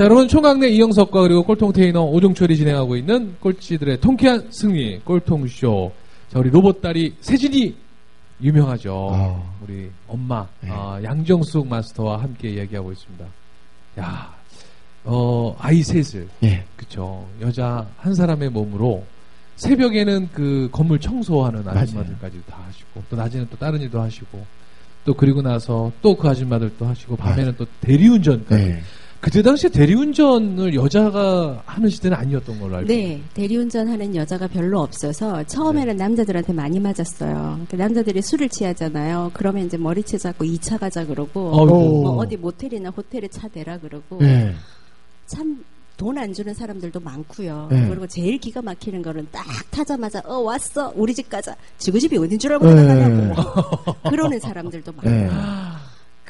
자, 0.00 0.04
여러분 0.04 0.28
총각내 0.28 0.70
이영석과 0.70 1.20
그리고 1.20 1.42
꼴통 1.42 1.74
테이너 1.74 2.04
오종철이 2.04 2.56
진행하고 2.56 2.96
있는 2.96 3.36
꼴찌들의 3.38 4.00
통쾌한 4.00 4.46
승리 4.50 4.98
꼴통쇼. 5.00 5.92
자, 6.30 6.38
우리 6.38 6.48
로봇 6.48 6.80
딸이 6.80 7.16
세진이 7.20 7.76
유명하죠. 8.42 9.10
아. 9.12 9.42
우리 9.62 9.90
엄마 10.08 10.46
네. 10.62 10.70
아, 10.72 10.98
양정숙 11.04 11.66
마스터와 11.68 12.22
함께 12.22 12.48
이야기하고 12.48 12.92
있습니다. 12.92 13.26
야, 13.98 14.34
어 15.04 15.54
아이 15.58 15.82
셋을 15.82 16.28
예. 16.44 16.64
그쵸 16.78 17.28
여자 17.42 17.86
한 17.98 18.14
사람의 18.14 18.48
몸으로 18.48 19.04
새벽에는 19.56 20.30
그 20.32 20.70
건물 20.72 20.98
청소하는. 20.98 21.68
아줌마들까지 21.68 22.40
다 22.48 22.56
하시고 22.66 23.02
또 23.10 23.16
낮에는 23.16 23.48
또 23.50 23.58
다른 23.58 23.78
일도 23.82 24.00
하시고 24.00 24.46
또 25.04 25.12
그리고 25.12 25.42
나서 25.42 25.92
또 26.00 26.16
그 26.16 26.26
아줌마들도 26.26 26.86
하시고 26.86 27.16
밤에는 27.16 27.54
또 27.58 27.66
대리운전까지 27.82 28.64
네. 28.64 28.82
그때 29.20 29.42
당시에 29.42 29.68
대리운전을 29.68 30.74
여자가 30.74 31.62
하는 31.66 31.90
시대는 31.90 32.16
아니었던 32.16 32.58
걸로 32.58 32.76
알고 32.76 32.88
네, 32.88 33.20
대리운전 33.34 33.86
하는 33.88 34.16
여자가 34.16 34.46
별로 34.48 34.80
없어서 34.80 35.44
처음에는 35.44 35.96
네. 35.96 36.02
남자들한테 36.04 36.54
많이 36.54 36.80
맞았어요. 36.80 37.60
그 37.68 37.76
남자들이 37.76 38.22
술을 38.22 38.48
취하잖아요. 38.48 39.30
그러면 39.34 39.66
이제 39.66 39.76
머리채 39.76 40.16
잡고 40.16 40.44
2차 40.44 40.78
가자 40.78 41.04
그러고. 41.04 41.50
뭐 41.66 42.16
어디 42.16 42.38
모텔이나 42.38 42.88
호텔에 42.90 43.28
차 43.28 43.46
대라 43.48 43.78
그러고 43.78 44.18
네. 44.20 44.54
참 45.26 45.62
돈안 45.98 46.32
주는 46.32 46.54
사람들도 46.54 46.98
많고요. 47.00 47.68
네. 47.70 47.88
그리고 47.90 48.06
제일 48.06 48.38
기가 48.38 48.62
막히는 48.62 49.02
거는 49.02 49.28
딱 49.30 49.44
타자마자 49.70 50.22
어 50.24 50.38
왔어 50.38 50.90
우리 50.96 51.12
집 51.14 51.28
가자. 51.28 51.54
지구 51.76 52.00
집이 52.00 52.16
어딘 52.16 52.38
줄 52.38 52.54
알고 52.54 52.72
네. 52.72 52.84
나가냐고 52.86 53.92
그러는 54.08 54.40
사람들도. 54.40 54.92
네. 55.02 55.28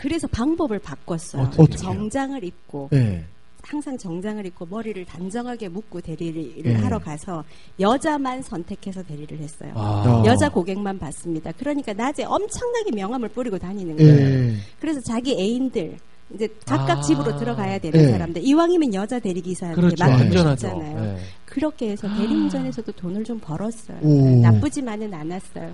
그래서 0.00 0.26
방법을 0.28 0.78
바꿨어요. 0.78 1.42
어떻게? 1.42 1.76
정장을 1.76 2.42
입고 2.42 2.88
네. 2.90 3.22
항상 3.62 3.98
정장을 3.98 4.46
입고 4.46 4.64
머리를 4.64 5.04
단정하게 5.04 5.68
묶고 5.68 6.00
대리를 6.00 6.62
네. 6.62 6.74
하러 6.76 6.98
가서 6.98 7.44
여자만 7.78 8.42
선택해서 8.42 9.02
대리를 9.02 9.38
했어요. 9.38 9.72
아. 9.76 10.22
여자 10.24 10.48
고객만 10.48 10.98
받습니다. 10.98 11.52
그러니까 11.52 11.92
낮에 11.92 12.24
엄청나게 12.24 12.92
명함을 12.92 13.28
뿌리고 13.28 13.58
다니는 13.58 13.96
거예요. 13.98 14.10
예. 14.10 14.54
그래서 14.80 15.00
자기 15.02 15.32
애인들 15.38 15.98
이제 16.34 16.48
각각 16.64 16.98
아. 16.98 17.02
집으로 17.02 17.38
들어가야 17.38 17.78
되는 17.78 18.00
네. 18.00 18.10
사람들 18.10 18.42
이왕이면 18.42 18.94
여자 18.94 19.18
대리기사한테 19.18 19.78
그렇죠 19.78 20.02
맡기고 20.02 20.24
안전하죠. 20.24 20.66
싶잖아요. 20.68 21.00
네. 21.00 21.18
그렇게 21.44 21.90
해서 21.90 22.08
대리운전에서도 22.08 22.90
돈을 22.92 23.24
좀 23.24 23.38
벌었어요. 23.38 23.98
오. 24.00 24.40
나쁘지만은 24.40 25.12
않았어요. 25.12 25.70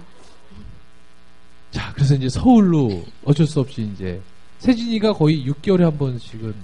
자 1.97 2.05
그래서 2.05 2.15
이제 2.15 2.29
서울로 2.29 3.03
어쩔 3.25 3.47
수 3.47 3.61
없이 3.61 3.89
이제 3.95 4.21
세진이가 4.59 5.15
거의 5.15 5.47
6개월에 5.47 5.81
한 5.81 5.97
번씩은 5.99 6.55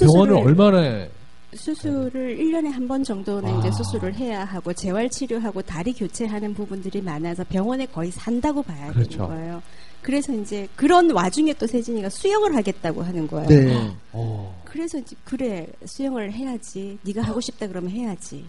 병원을 0.00 0.34
얼마나 0.34 1.06
수술을 1.54 2.36
1년에 2.36 2.70
한 2.70 2.86
번 2.88 3.02
정도는 3.04 3.48
아. 3.54 3.58
이제 3.58 3.70
수술을 3.70 4.14
해야 4.16 4.44
하고 4.44 4.72
재활 4.74 5.08
치료하고 5.08 5.62
다리 5.62 5.92
교체하는 5.92 6.52
부분들이 6.54 7.00
많아서 7.00 7.44
병원에 7.44 7.86
거의 7.86 8.10
산다고 8.10 8.62
봐야 8.62 8.92
그렇죠. 8.92 9.10
되는 9.10 9.26
거예요. 9.28 9.62
그래서 10.02 10.34
이제 10.34 10.68
그런 10.76 11.10
와중에 11.10 11.52
또 11.54 11.66
세진이가 11.66 12.10
수영을 12.10 12.54
하겠다고 12.56 13.02
하는 13.02 13.26
거예요. 13.26 13.48
네. 13.48 13.96
어. 14.12 14.62
그래서 14.64 14.98
이제 14.98 15.16
그래 15.24 15.66
수영을 15.86 16.32
해야지. 16.32 16.98
네가 17.02 17.22
하고 17.22 17.40
싶다 17.40 17.66
그러면 17.68 17.90
해야지. 17.90 18.44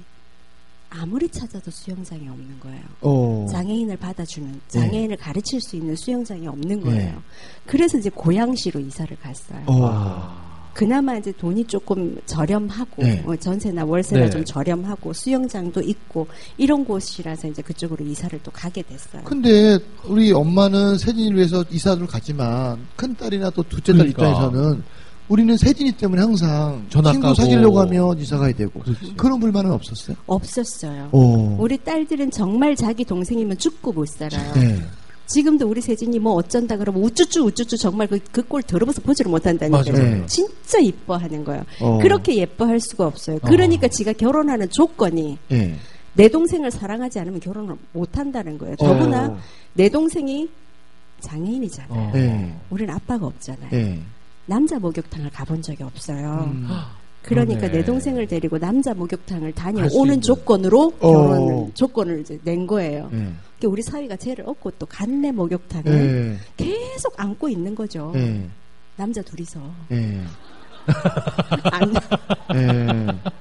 아무리 0.89 1.27
찾아도 1.29 1.69
수영장이 1.69 2.27
없는 2.27 2.59
거예요. 2.59 2.83
어. 3.01 3.45
장애인을 3.51 3.97
받아주는 3.97 4.61
장애인을 4.67 5.17
가르칠 5.17 5.59
수 5.61 5.75
있는 5.75 5.95
수영장이 5.95 6.47
없는 6.47 6.81
거예요. 6.81 7.11
네. 7.11 7.15
그래서 7.65 7.97
이제 7.97 8.09
고양시로 8.09 8.79
이사를 8.79 9.15
갔어요. 9.17 9.63
어. 9.67 10.47
그나마 10.77 11.17
이제 11.17 11.31
돈이 11.31 11.65
조금 11.65 12.15
저렴하고 12.27 13.01
네. 13.01 13.23
어, 13.25 13.35
전세나 13.35 13.83
월세나 13.83 14.25
네. 14.25 14.29
좀 14.29 14.45
저렴하고 14.45 15.11
수영장도 15.11 15.81
있고 15.81 16.27
이런 16.55 16.85
곳이라서 16.85 17.47
이제 17.47 17.63
그쪽으로 17.63 18.05
이사를 18.05 18.39
또 18.43 18.51
가게 18.51 18.83
됐어요. 18.83 19.23
근데 19.23 19.79
우리 20.05 20.31
엄마는 20.31 20.99
세진이를 20.99 21.37
위해서 21.37 21.65
이사를 21.71 22.05
가지만 22.05 22.77
큰 22.95 23.15
딸이나 23.15 23.49
또 23.49 23.63
둘째 23.63 23.91
딸 23.91 24.13
그러니까. 24.13 24.29
입장에서는 24.29 24.83
우리는 25.29 25.57
세진이 25.57 25.93
때문에 25.93 26.21
항상 26.21 26.85
전화 26.89 27.11
친구. 27.11 27.33
사귀려고 27.35 27.79
하면 27.81 28.17
이사 28.17 28.37
가야 28.37 28.53
되고 28.53 28.79
그렇지. 28.79 29.13
그런 29.17 29.39
불만은 29.39 29.71
없었어요. 29.71 30.15
없었어요. 30.25 31.09
어. 31.11 31.57
우리 31.59 31.77
딸들은 31.77 32.31
정말 32.31 32.75
자기 32.75 33.03
동생이면 33.03 33.57
죽고 33.57 33.91
못 33.91 34.07
살아요. 34.07 34.53
네. 34.53 34.79
지금도 35.25 35.67
우리 35.67 35.81
세진이 35.81 36.19
뭐 36.19 36.33
어쩐다 36.35 36.77
그러면 36.77 37.03
우쭈쭈 37.03 37.43
우쭈쭈 37.47 37.75
정말 37.77 38.07
그 38.07 38.17
그꼴 38.31 38.63
더러워서 38.63 39.01
보지를 39.01 39.29
못한다니까요. 39.29 39.93
네. 39.93 40.25
진짜 40.27 40.79
이뻐하는 40.79 41.43
거예요. 41.43 41.63
어. 41.81 41.99
그렇게 42.01 42.37
예뻐할 42.37 42.79
수가 42.79 43.05
없어요. 43.05 43.39
그러니까 43.39 43.89
지가 43.89 44.13
결혼하는 44.13 44.69
조건이 44.69 45.37
예. 45.51 45.75
내 46.13 46.29
동생을 46.29 46.71
사랑하지 46.71 47.19
않으면 47.19 47.41
결혼을 47.41 47.75
못 47.91 48.17
한다는 48.17 48.57
거예요. 48.57 48.77
더구나 48.77 49.25
어. 49.27 49.37
내 49.73 49.89
동생이 49.89 50.47
장애인이잖아요. 51.19 51.99
어. 51.99 52.11
예. 52.15 52.53
우리는 52.69 52.93
아빠가 52.93 53.25
없잖아요. 53.25 53.69
예. 54.47 54.53
남자 54.53 54.79
목욕탕을 54.79 55.29
가본 55.31 55.61
적이 55.61 55.83
없어요. 55.83 56.49
음. 56.51 56.67
그러니까 57.21 57.61
그러네. 57.61 57.77
내 57.79 57.83
동생을 57.83 58.27
데리고 58.27 58.57
남자 58.57 58.93
목욕탕을. 58.93 59.51
다녀오는 59.53 60.21
조건으로 60.21 60.93
어. 60.99 61.11
결혼을 61.11 61.71
조건을 61.73 62.21
이제 62.21 62.39
낸 62.43 62.65
거예요. 62.65 63.05
예. 63.11 63.17
그러니까 63.17 63.67
우리 63.69 63.81
사위가 63.81 64.15
죄를 64.15 64.47
얻고 64.47 64.71
또 64.79 64.85
간내 64.85 65.31
목욕탕을 65.33 65.91
예. 65.91 66.37
계속 66.55 67.13
안고 67.19 67.49
있는 67.49 67.75
거죠. 67.75 68.13
예. 68.15 68.47
남자 68.95 69.21
둘이서 69.21 69.59
예. 69.91 70.21
안- 71.71 71.93
예. 72.55 73.31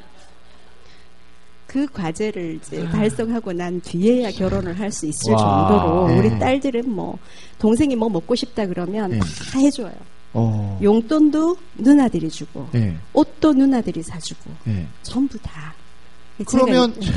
그 1.69 1.87
과제를 1.93 2.56
이제 2.56 2.84
달성하고 2.89 3.53
난 3.53 3.81
뒤에야 3.83 4.31
결혼을 4.33 4.78
할 4.78 4.91
수 4.91 5.06
있을 5.06 5.33
와. 5.34 5.69
정도로 5.69 6.09
네. 6.09 6.19
우리 6.19 6.39
딸들은 6.39 6.89
뭐 6.91 7.19
동생이 7.59 7.95
뭐 7.97 8.09
먹고 8.09 8.34
싶다 8.34 8.66
그러면 8.66 9.11
네. 9.11 9.19
다 9.53 9.59
해줘요. 9.59 9.93
어. 10.37 10.79
용돈도 10.83 11.57
누나들이 11.79 12.29
주고 12.31 12.69
예. 12.75 12.95
옷도 13.13 13.53
누나들이 13.55 14.03
사주고 14.03 14.51
예. 14.69 14.87
전부 15.03 15.39
다. 15.39 15.75
그러면 16.47 16.93
제가 17.01 17.17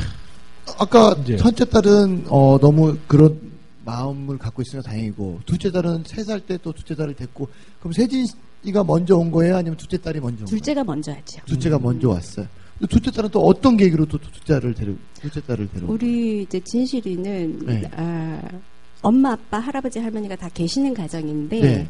아까 0.78 1.14
이제. 1.22 1.36
첫째 1.36 1.64
딸은 1.66 2.26
어, 2.28 2.58
너무 2.60 2.96
그런 3.06 3.38
마음을 3.84 4.38
갖고 4.38 4.62
있으니까 4.62 4.88
다행이고 4.88 5.40
둘째 5.46 5.70
딸은 5.70 6.04
세 6.06 6.22
살 6.24 6.40
때 6.40 6.56
또 6.58 6.72
둘째 6.72 6.94
딸을 6.94 7.14
데리고 7.14 7.48
그럼 7.80 7.92
세진이가 7.92 8.84
먼저 8.86 9.16
온 9.16 9.30
거예요? 9.30 9.56
아니면 9.56 9.76
둘째 9.76 9.98
딸이 9.98 10.20
먼저 10.20 10.42
온 10.42 10.44
거예요? 10.46 10.46
둘째가 10.46 10.84
먼저 10.84 11.12
하죠. 11.12 11.40
둘째가 11.46 11.78
먼저 11.78 12.08
왔어요. 12.10 12.46
둘째 12.88 13.10
딸은 13.10 13.28
또 13.30 13.40
어떤 13.42 13.76
계기로 13.76 14.06
또 14.06 14.16
둘째 14.18 14.54
딸을 14.54 14.74
데리고 14.74 14.96
둘째 15.20 15.40
딸을 15.42 15.68
데리고 15.70 15.92
우리 15.92 16.42
이제 16.42 16.58
진실이는 16.64 17.66
네. 17.66 17.90
아, 17.96 18.40
엄마 19.02 19.32
아빠 19.32 19.58
할아버지 19.58 19.98
할머니가 19.98 20.36
다 20.36 20.48
계시는 20.52 20.94
가정인데 20.94 21.60
네. 21.60 21.88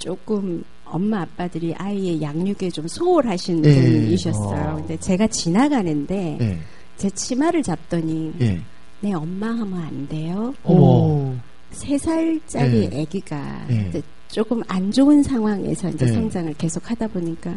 조금 0.00 0.64
엄마 0.84 1.20
아빠들이 1.20 1.72
아이의 1.74 2.20
양육에 2.20 2.70
좀 2.70 2.88
소홀하신 2.88 3.62
네. 3.62 3.80
분이셨어요. 3.80 4.72
어. 4.72 4.76
근데 4.76 4.96
제가 4.96 5.28
지나가는데 5.28 6.38
예. 6.40 6.58
제 6.96 7.08
치마를 7.10 7.62
잡더니 7.62 8.32
예. 8.40 8.60
내 9.00 9.12
엄마 9.12 9.48
하면 9.48 9.74
안 9.74 10.08
돼요. 10.08 10.52
어머. 10.64 11.32
세 11.70 11.96
살짜리 11.96 12.88
네. 12.88 13.02
아기가 13.02 13.66
네. 13.68 13.86
이제 13.88 14.02
조금 14.28 14.62
안 14.66 14.90
좋은 14.90 15.22
상황에서 15.22 15.90
이제 15.90 16.06
네. 16.06 16.12
성장을 16.12 16.52
계속 16.54 16.90
하다 16.90 17.06
보니까 17.08 17.54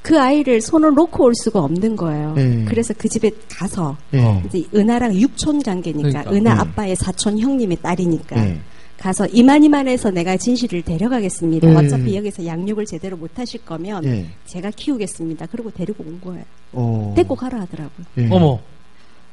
그 0.00 0.18
아이를 0.18 0.60
손을 0.60 0.94
놓고 0.94 1.24
올 1.24 1.34
수가 1.34 1.60
없는 1.60 1.96
거예요. 1.96 2.32
네. 2.34 2.64
그래서 2.66 2.94
그 2.96 3.08
집에 3.08 3.30
가서 3.50 3.96
예. 4.14 4.20
어. 4.20 4.42
이제 4.46 4.64
은하랑 4.74 5.14
육촌 5.16 5.62
관계니까 5.62 6.22
그러니까. 6.22 6.30
은하 6.32 6.54
네. 6.54 6.60
아빠의 6.60 6.96
사촌 6.96 7.38
형님의 7.38 7.78
딸이니까 7.82 8.48
예. 8.48 8.60
가서 8.98 9.26
이만 9.26 9.62
이만해서 9.62 10.10
내가 10.10 10.36
진실을 10.36 10.82
데려가겠습니다. 10.82 11.68
예. 11.68 11.74
어차피 11.74 12.16
여기서 12.16 12.46
양육을 12.46 12.86
제대로 12.86 13.16
못 13.16 13.38
하실 13.38 13.64
거면 13.64 14.04
예. 14.04 14.26
제가 14.46 14.70
키우겠습니다. 14.70 15.46
그리고 15.46 15.70
데리고 15.70 16.02
온 16.04 16.20
거예요. 16.20 16.44
어. 16.72 17.12
데리고 17.14 17.34
가라 17.34 17.60
하더라고요. 17.60 18.06
예. 18.18 18.28
어머. 18.30 18.58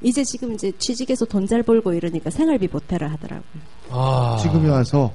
이제 0.01 0.23
지금 0.25 0.53
이제 0.53 0.71
취직해서 0.77 1.23
돈 1.25 1.47
잘 1.47 1.63
벌고 1.63 1.93
이러니까 1.93 2.29
생활비 2.29 2.67
보태라 2.67 3.09
하더라고요. 3.11 3.61
아. 3.89 4.37
지금이 4.41 4.67
와서 4.69 5.13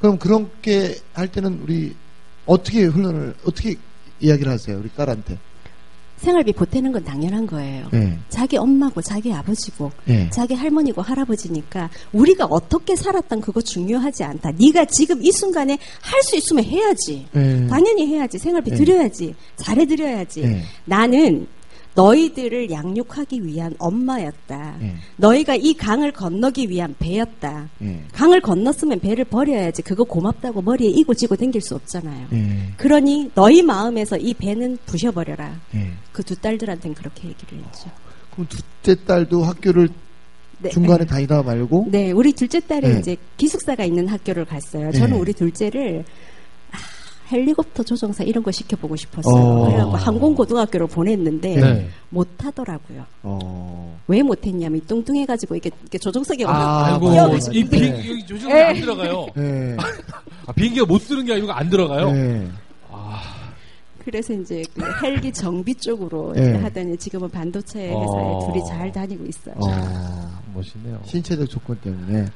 그럼 0.00 0.18
그렇게 0.18 0.94
할 1.14 1.28
때는 1.28 1.60
우리 1.62 1.94
어떻게 2.44 2.84
훈련을 2.84 3.34
어떻게 3.46 3.76
이야기를 4.20 4.52
하세요 4.52 4.78
우리 4.78 4.88
딸한테 4.90 5.38
생활비 6.18 6.52
보태는 6.52 6.92
건 6.92 7.04
당연한 7.04 7.46
거예요. 7.46 7.88
예. 7.94 8.18
자기 8.28 8.56
엄마고 8.56 9.02
자기 9.02 9.32
아버지고 9.32 9.90
예. 10.08 10.28
자기 10.30 10.54
할머니고 10.54 11.02
할아버지니까 11.02 11.90
우리가 12.12 12.46
어떻게 12.46 12.96
살았던 12.96 13.40
그거 13.40 13.60
중요하지 13.60 14.24
않다. 14.24 14.52
네가 14.52 14.86
지금 14.86 15.22
이 15.22 15.30
순간에 15.32 15.78
할 16.00 16.22
수 16.26 16.34
있으면 16.36 16.64
해야지. 16.64 17.26
예. 17.36 17.66
당연히 17.68 18.06
해야지. 18.06 18.38
생활비 18.38 18.70
네. 18.70 18.76
드려야지. 18.78 19.34
잘해 19.56 19.84
드려야지. 19.86 20.42
예. 20.42 20.62
나는 20.86 21.46
너희들을 21.96 22.70
양육하기 22.70 23.44
위한 23.44 23.74
엄마였다. 23.78 24.76
예. 24.82 24.94
너희가 25.16 25.56
이 25.56 25.74
강을 25.74 26.12
건너기 26.12 26.68
위한 26.68 26.94
배였다. 26.98 27.68
예. 27.82 28.04
강을 28.12 28.40
건넜으면 28.42 29.00
배를 29.00 29.24
버려야지. 29.24 29.82
그거 29.82 30.04
고맙다고 30.04 30.62
머리에 30.62 30.88
이고 30.90 31.14
지고 31.14 31.34
댕길 31.34 31.60
수 31.60 31.74
없잖아요. 31.74 32.28
예. 32.32 32.72
그러니 32.76 33.32
너희 33.34 33.62
마음에서 33.62 34.16
이 34.18 34.34
배는 34.34 34.78
부셔버려라. 34.86 35.60
예. 35.74 35.90
그두 36.12 36.36
딸들한테는 36.36 36.94
그렇게 36.94 37.28
얘기를 37.28 37.58
했죠. 37.64 37.90
그럼 38.30 38.46
둘째 38.48 39.04
딸도 39.04 39.42
학교를 39.42 39.88
네. 40.58 40.70
중간에 40.70 41.04
다니다 41.04 41.42
말고 41.42 41.86
네, 41.90 42.12
우리 42.12 42.32
둘째 42.32 42.60
딸이 42.60 42.88
네. 42.88 42.98
이제 42.98 43.16
기숙사가 43.36 43.84
있는 43.84 44.08
학교를 44.08 44.44
갔어요. 44.44 44.90
저는 44.92 45.10
네. 45.10 45.18
우리 45.18 45.32
둘째를 45.32 46.04
아, 46.06 46.35
헬리콥터 47.30 47.82
조종사 47.82 48.24
이런 48.24 48.42
거 48.42 48.50
시켜보고 48.50 48.96
싶었어요. 48.96 49.34
어. 49.34 49.66
그래갖고 49.66 49.96
항공고등학교로 49.96 50.86
보냈는데 50.86 51.56
네. 51.56 51.88
못 52.10 52.28
하더라고요. 52.44 53.04
어. 53.22 53.98
왜 54.06 54.22
못했냐면 54.22 54.80
뚱뚱해가지고 54.86 55.56
이게, 55.56 55.70
이게 55.86 55.98
조종석에 55.98 56.44
아, 56.46 56.94
아이고, 56.94 57.14
맞아. 57.14 57.50
이 57.52 57.64
네. 57.64 57.70
비행기, 57.70 58.26
조종이 58.26 58.54
예. 58.54 58.62
안 58.62 58.74
들어가요. 58.80 59.26
예. 59.38 59.76
아, 60.46 60.52
비행기가 60.52 60.86
못 60.86 61.00
쓰는 61.00 61.24
게 61.24 61.34
아니고 61.34 61.50
안 61.52 61.68
들어가요? 61.68 62.08
예. 62.10 62.48
그래서 64.06 64.32
이제 64.34 64.62
그 64.72 64.84
헬기 65.02 65.32
정비 65.32 65.74
쪽으로 65.74 66.32
네. 66.32 66.54
하더니 66.58 66.96
지금은 66.96 67.28
반도체 67.28 67.88
회사에 67.88 67.92
어. 67.92 68.46
둘이 68.46 68.64
잘 68.64 68.92
다니고 68.92 69.26
있어요. 69.26 69.56
어. 69.58 70.40
멋있네요. 70.54 71.00
신체적 71.04 71.50
조건 71.50 71.76
때문에 71.80 72.26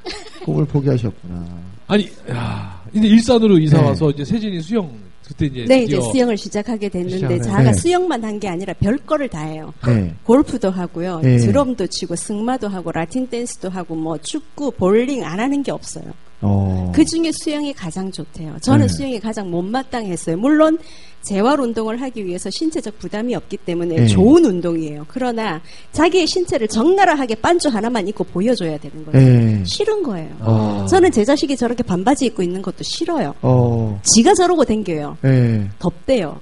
꿈을 0.44 0.64
포기하셨구나. 0.66 1.46
아니, 1.86 2.08
야, 2.30 2.82
이제 2.92 3.06
일산으로 3.08 3.58
이사 3.58 3.78
네. 3.80 3.88
와서 3.88 4.10
이제 4.10 4.24
세진이 4.24 4.60
수영, 4.62 4.90
그때 5.26 5.46
이제. 5.46 5.64
네, 5.66 5.82
이제 5.82 6.00
수영을 6.00 6.36
시작하게 6.36 6.88
됐는데 6.88 7.40
자가 7.40 7.62
네. 7.62 7.72
수영만 7.72 8.22
한 8.24 8.38
게 8.40 8.48
아니라 8.48 8.72
별 8.74 8.96
거를 8.98 9.28
다 9.28 9.42
해요. 9.44 9.72
네. 9.86 10.14
골프도 10.24 10.70
하고요. 10.70 11.20
네. 11.20 11.36
드럼도 11.38 11.86
치고 11.86 12.16
승마도 12.16 12.68
하고 12.68 12.90
라틴 12.92 13.26
댄스도 13.28 13.68
하고 13.70 13.94
뭐 13.94 14.16
축구, 14.18 14.70
볼링 14.72 15.24
안 15.24 15.38
하는 15.40 15.62
게 15.62 15.70
없어요. 15.72 16.04
어. 16.42 16.90
그 16.94 17.04
중에 17.04 17.30
수영이 17.32 17.72
가장 17.74 18.10
좋대요. 18.10 18.56
저는 18.62 18.86
네. 18.86 18.92
수영이 18.92 19.20
가장 19.20 19.50
못마땅했어요. 19.50 20.36
물론 20.36 20.78
재활 21.22 21.60
운동을 21.60 22.00
하기 22.00 22.24
위해서 22.24 22.48
신체적 22.50 22.98
부담이 22.98 23.34
없기 23.34 23.58
때문에 23.58 23.94
네. 23.96 24.06
좋은 24.06 24.44
운동이에요. 24.44 25.04
그러나 25.08 25.60
자기의 25.92 26.26
신체를 26.26 26.68
적나라하게 26.68 27.34
반주 27.36 27.68
하나만 27.68 28.08
입고 28.08 28.24
보여줘야 28.24 28.78
되는 28.78 29.04
거예요. 29.04 29.28
예. 29.60 29.64
싫은 29.64 30.02
거예요. 30.02 30.30
어. 30.40 30.86
저는 30.88 31.12
제 31.12 31.24
자식이 31.24 31.56
저렇게 31.56 31.82
반바지 31.82 32.26
입고 32.26 32.42
있는 32.42 32.62
것도 32.62 32.82
싫어요. 32.82 33.34
어. 33.42 34.00
지가 34.02 34.34
저러고 34.34 34.64
댕겨요. 34.64 35.18
예. 35.24 35.68
덥대요. 35.78 36.40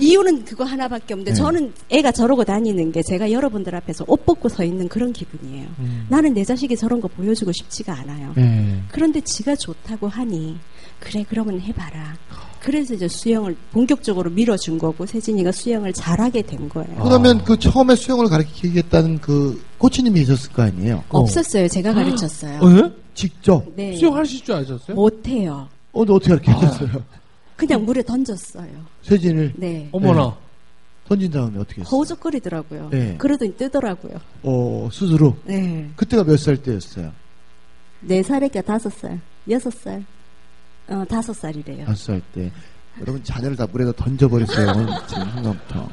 예. 0.00 0.04
이유는 0.04 0.44
그거 0.44 0.64
하나밖에 0.64 1.14
없는데 1.14 1.32
네. 1.32 1.34
저는 1.34 1.72
애가 1.90 2.12
저러고 2.12 2.44
다니는 2.44 2.92
게 2.92 3.02
제가 3.02 3.30
여러분들 3.30 3.74
앞에서 3.74 4.04
옷 4.08 4.24
벗고 4.24 4.48
서 4.48 4.64
있는 4.64 4.88
그런 4.88 5.12
기분이에요. 5.12 5.66
음. 5.78 6.06
나는 6.08 6.34
내 6.34 6.44
자식이 6.44 6.76
저런 6.76 7.00
거 7.00 7.08
보여주고 7.08 7.52
싶지가 7.52 7.92
않아요. 8.00 8.34
예. 8.38 8.82
그런데 8.90 9.20
지가 9.20 9.56
좋다고 9.56 10.08
하니 10.08 10.56
그래 11.00 11.24
그러면 11.28 11.60
해봐라. 11.60 12.16
그래서 12.60 12.94
이제 12.94 13.08
수영을 13.08 13.56
본격적으로 13.72 14.30
밀어준 14.30 14.78
거고 14.78 15.04
세진이가 15.04 15.50
수영을 15.50 15.92
잘하게 15.92 16.42
된 16.42 16.68
거예요. 16.68 17.02
그러면 17.02 17.42
그 17.44 17.58
처음에 17.58 17.96
수영을 17.96 18.28
가르치겠다는 18.28 19.20
그 19.20 19.60
코치님이 19.78 20.20
계셨을 20.20 20.52
거 20.52 20.62
아니에요? 20.62 21.02
없었어요. 21.08 21.66
제가 21.66 21.92
가르쳤어요. 21.92 22.60
어, 22.60 22.70
예? 22.70 22.92
직접. 23.14 23.64
네. 23.74 23.96
수영하실 23.96 24.44
줄 24.44 24.54
아셨어요? 24.54 24.94
못해요. 24.94 25.68
어, 25.92 26.04
근데 26.04 26.12
어떻게 26.12 26.52
가르쳤어요? 26.52 27.02
그냥 27.56 27.84
물에 27.84 28.02
던졌어요. 28.02 28.68
세진을 29.02 29.52
네. 29.56 29.88
어머나. 29.92 30.36
던진 31.06 31.30
다음에 31.30 31.58
어떻게 31.58 31.80
했어요? 31.80 31.90
허우적거리더라고요. 31.96 32.88
네. 32.90 33.16
그러더니 33.18 33.56
뜨더라고요. 33.56 34.14
어, 34.42 34.88
스스로. 34.92 35.36
네. 35.44 35.90
그때가 35.96 36.24
몇 36.24 36.36
살 36.38 36.56
때였어요? 36.56 37.12
네 38.00 38.22
살이니까 38.22 38.62
다섯 38.62 38.90
살, 38.92 39.20
여섯 39.48 39.72
살, 39.74 40.04
어 40.88 41.04
다섯 41.08 41.32
살이래요. 41.34 41.86
다섯 41.86 42.04
살 42.12 42.22
때. 42.34 42.50
여러분 43.00 43.22
자녀를 43.22 43.56
다 43.56 43.66
물에다 43.70 43.92
던져버렸어요. 43.92 44.72
지금 45.08 45.30
순간부터. 45.30 45.88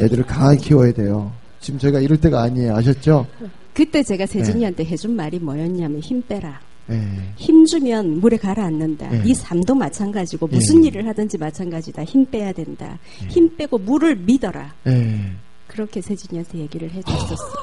애들을 0.00 0.24
강하게 0.24 0.58
키워야 0.60 0.92
돼요. 0.92 1.32
지금 1.60 1.78
저희가 1.78 2.00
이럴 2.00 2.18
때가 2.20 2.42
아니에요. 2.42 2.74
아셨죠? 2.76 3.26
그때 3.74 4.02
제가 4.02 4.24
네. 4.26 4.32
세진이한테 4.32 4.84
해준 4.84 5.14
말이 5.16 5.38
뭐였냐면 5.38 6.00
힘 6.00 6.22
빼라. 6.22 6.60
예. 6.90 7.32
힘 7.36 7.64
주면 7.64 8.20
물에 8.20 8.36
가라앉는다. 8.36 9.08
네. 9.10 9.22
이 9.24 9.34
삶도 9.34 9.74
마찬가지고 9.74 10.46
무슨 10.48 10.80
네. 10.82 10.88
일을 10.88 11.06
하든지 11.08 11.38
마찬가지다. 11.38 12.04
힘 12.04 12.26
빼야 12.26 12.52
된다. 12.52 12.98
힘 13.28 13.56
빼고 13.56 13.78
물을 13.78 14.16
믿어라. 14.16 14.74
예. 14.86 15.20
그렇게 15.66 16.00
세진이한테 16.00 16.58
얘기를 16.58 16.90
해줬었어요. 16.90 17.54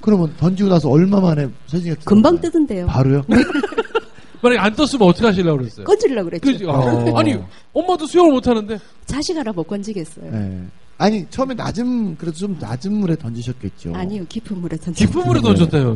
그러면 0.00 0.32
던지고 0.38 0.70
나서 0.70 0.88
얼마 0.88 1.20
만에 1.20 1.48
세진이가 1.66 2.00
금방 2.04 2.40
뜨던데요. 2.40 2.86
바로요? 2.86 3.22
만약에 4.42 4.60
안 4.60 4.74
떴으면 4.74 5.08
어떻게 5.08 5.26
하시려고 5.26 5.58
그랬어요? 5.58 5.84
건질려고 5.84 6.24
그랬죠. 6.30 6.46
그죠? 6.52 6.70
어. 6.70 7.18
아니, 7.18 7.36
엄마도 7.72 8.06
수영을 8.06 8.32
못 8.32 8.46
하는데. 8.46 8.78
자식 9.06 9.36
하나 9.36 9.52
못 9.52 9.64
건지겠어요. 9.64 10.30
예. 10.32 10.60
아니 10.98 11.26
처음에 11.28 11.54
낮은 11.54 12.16
그래도 12.16 12.38
좀 12.38 12.56
낮은 12.58 12.92
물에 12.92 13.16
던지셨겠죠. 13.16 13.94
아니요, 13.94 14.24
깊은 14.28 14.58
물에 14.58 14.76
던져. 14.78 15.04
깊은 15.04 15.26
물에 15.26 15.40
던졌다요. 15.40 15.94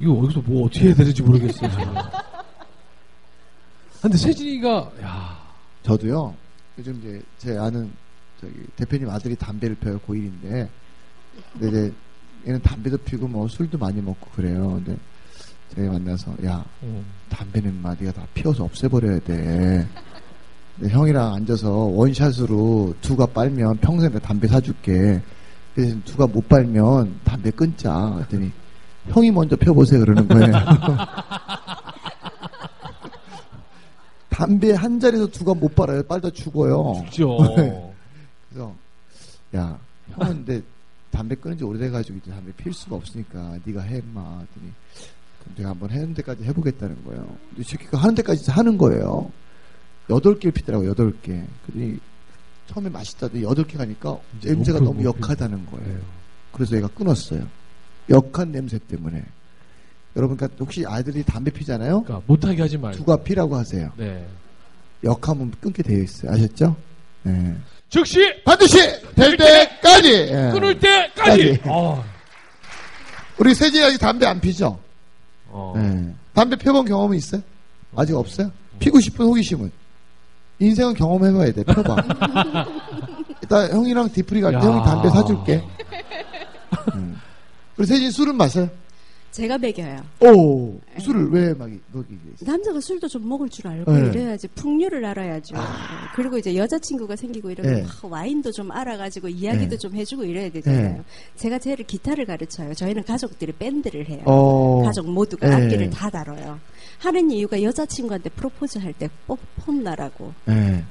오. 0.00 0.02
이거 0.04 0.16
여기서 0.24 0.42
뭐 0.42 0.66
어떻게 0.66 0.86
해야 0.86 0.94
되는지 0.94 1.22
모르겠어요. 1.22 1.70
저는. 1.70 1.94
근데 4.02 4.16
세진이가, 4.18 4.92
야 5.02 5.38
저도요. 5.82 6.34
요즘 6.78 6.98
이제 6.98 7.22
제 7.38 7.56
아는 7.56 7.90
저기 8.40 8.52
대표님 8.76 9.08
아들이 9.08 9.34
담배를 9.34 9.76
펴요 9.76 9.98
고1인데 10.06 10.68
근데 11.52 11.68
이제 11.68 11.92
얘는 12.46 12.60
담배도 12.62 12.98
피고 12.98 13.26
뭐 13.26 13.48
술도 13.48 13.78
많이 13.78 14.00
먹고 14.00 14.30
그래요. 14.30 14.80
근데 14.84 14.96
제가 15.74 15.92
만나서 15.92 16.36
야 16.44 16.64
음. 16.82 17.04
담배는 17.30 17.80
마 17.82 17.94
네가 17.98 18.12
다 18.12 18.26
피워서 18.34 18.64
없애버려야 18.64 19.20
돼. 19.20 19.88
근데 20.78 20.92
형이랑 20.92 21.34
앉아서 21.34 21.70
원샷으로 21.70 22.94
두가 23.00 23.26
빨면 23.26 23.78
평생 23.78 24.12
내가 24.12 24.20
담배 24.24 24.46
사줄게. 24.46 25.22
그래서 25.74 25.96
두가 26.04 26.26
못 26.26 26.48
빨면 26.48 27.20
담배 27.24 27.50
끊자. 27.50 28.12
그랬더니 28.16 28.52
형이 29.10 29.30
먼저 29.30 29.56
펴보세요 29.56 30.00
그러는 30.00 30.26
거예요. 30.28 30.52
담배 34.28 34.72
한 34.72 35.00
자리도 35.00 35.28
두가 35.28 35.54
못 35.54 35.74
빨아요. 35.74 36.02
빨다 36.02 36.30
죽어요. 36.30 37.02
그죠. 37.04 37.38
그래서 38.50 38.74
야 39.54 39.78
형은 40.10 40.44
근데 40.44 40.62
담배 41.10 41.34
끊은 41.34 41.56
지 41.56 41.64
오래돼가지고 41.64 42.18
이제 42.18 42.30
담배 42.30 42.52
필 42.52 42.72
수가 42.72 42.96
없으니까 42.96 43.58
네가 43.64 43.80
해 43.82 43.98
임마 43.98 44.22
그럼 44.22 44.74
내가 45.56 45.70
한번 45.70 45.90
하는 45.90 46.12
데까지 46.14 46.44
해보겠다는 46.44 47.04
거예요 47.04 47.22
근데 47.48 47.60
이 47.60 47.64
새끼가 47.64 47.96
하는 47.98 48.14
데까지 48.14 48.50
하는 48.50 48.76
거예요 48.76 49.30
여덟 50.10 50.38
개를 50.38 50.52
피더라고 50.52 50.86
여덟 50.86 51.18
개 51.22 51.42
그러니 51.66 51.98
처음에 52.66 52.90
맛있다더니 52.90 53.44
여덟 53.44 53.66
개 53.66 53.78
가니까 53.78 54.18
냄새가 54.42 54.80
너무 54.80 54.94
목표. 55.02 55.08
역하다는 55.08 55.66
거예요 55.66 55.94
네. 55.94 56.00
그래서 56.52 56.76
얘가 56.76 56.88
끊었어요 56.88 57.46
역한 58.10 58.52
냄새 58.52 58.78
때문에 58.78 59.22
여러분 60.16 60.36
그러니까 60.36 60.56
혹시 60.60 60.84
아이들이 60.86 61.22
담배 61.22 61.50
피잖아요 61.50 62.02
그러니까 62.02 62.22
못하게 62.26 62.62
하지 62.62 62.78
말고. 62.78 62.96
두가 62.98 63.16
피라고 63.16 63.56
하세요 63.56 63.90
네. 63.96 64.26
역하면 65.04 65.52
끊게 65.60 65.82
되어 65.82 65.98
있어요 66.02 66.32
아셨죠? 66.32 66.76
네. 67.24 67.56
즉시 67.88 68.20
반드시 68.44 68.78
될 69.14 69.36
때까지 69.36 70.10
예. 70.12 70.50
끊을 70.52 70.78
때까지. 70.78 71.14
까지. 71.14 71.60
어. 71.66 72.04
우리 73.38 73.54
세진이 73.54 73.84
아직 73.84 73.98
담배 73.98 74.26
안 74.26 74.40
피죠? 74.40 74.78
어. 75.48 75.74
네. 75.76 76.14
담배 76.34 76.56
펴본 76.56 76.84
경험은 76.86 77.16
있어요? 77.16 77.42
아직 77.94 78.14
없어요? 78.14 78.50
피고 78.78 78.98
싶은 79.00 79.24
호기심은? 79.26 79.70
인생은 80.58 80.94
경험해봐야 80.94 81.52
돼, 81.52 81.62
펴봐. 81.64 81.96
일단 83.42 83.70
형이랑 83.72 84.10
디프리 84.10 84.40
갈때 84.40 84.58
야. 84.58 84.62
형이 84.62 84.84
담배 84.84 85.08
사줄게. 85.10 85.62
음. 86.94 87.15
우리 87.78 87.86
세진 87.86 88.10
술은 88.10 88.36
마셔요? 88.36 88.68
제가 89.32 89.58
먹여요. 89.58 89.98
오, 90.20 90.78
술을 90.98 91.28
왜막 91.30 91.68
먹이게? 91.92 92.16
남자가 92.40 92.80
술도 92.80 93.06
좀 93.06 93.28
먹을 93.28 93.50
줄 93.50 93.68
알고 93.68 93.92
네. 93.92 94.08
이래야지 94.08 94.48
풍류를 94.54 95.04
알아야죠. 95.04 95.54
그리고 96.14 96.38
이제 96.38 96.56
여자친구가 96.56 97.16
생기고 97.16 97.50
이러면 97.50 97.74
네. 97.74 97.82
막 97.82 98.10
와인도 98.10 98.50
좀 98.52 98.72
알아가지고 98.72 99.28
이야기도 99.28 99.70
네. 99.72 99.76
좀 99.76 99.94
해주고 99.94 100.24
이래야 100.24 100.48
되잖아요. 100.48 100.96
네. 100.96 101.02
제가 101.36 101.58
쟤를 101.58 101.84
기타를 101.84 102.24
가르쳐요. 102.24 102.72
저희는 102.72 103.04
가족들이 103.04 103.52
밴드를 103.52 104.08
해요. 104.08 104.22
어, 104.24 104.82
가족 104.82 105.10
모두가 105.10 105.46
네. 105.50 105.64
악기를 105.66 105.90
다 105.90 106.08
다뤄요. 106.08 106.58
하는 106.98 107.30
이유가 107.30 107.62
여자친구한테 107.62 108.30
프로포즈 108.30 108.78
할 108.78 108.94
때. 108.94 109.10
네. 110.46 110.82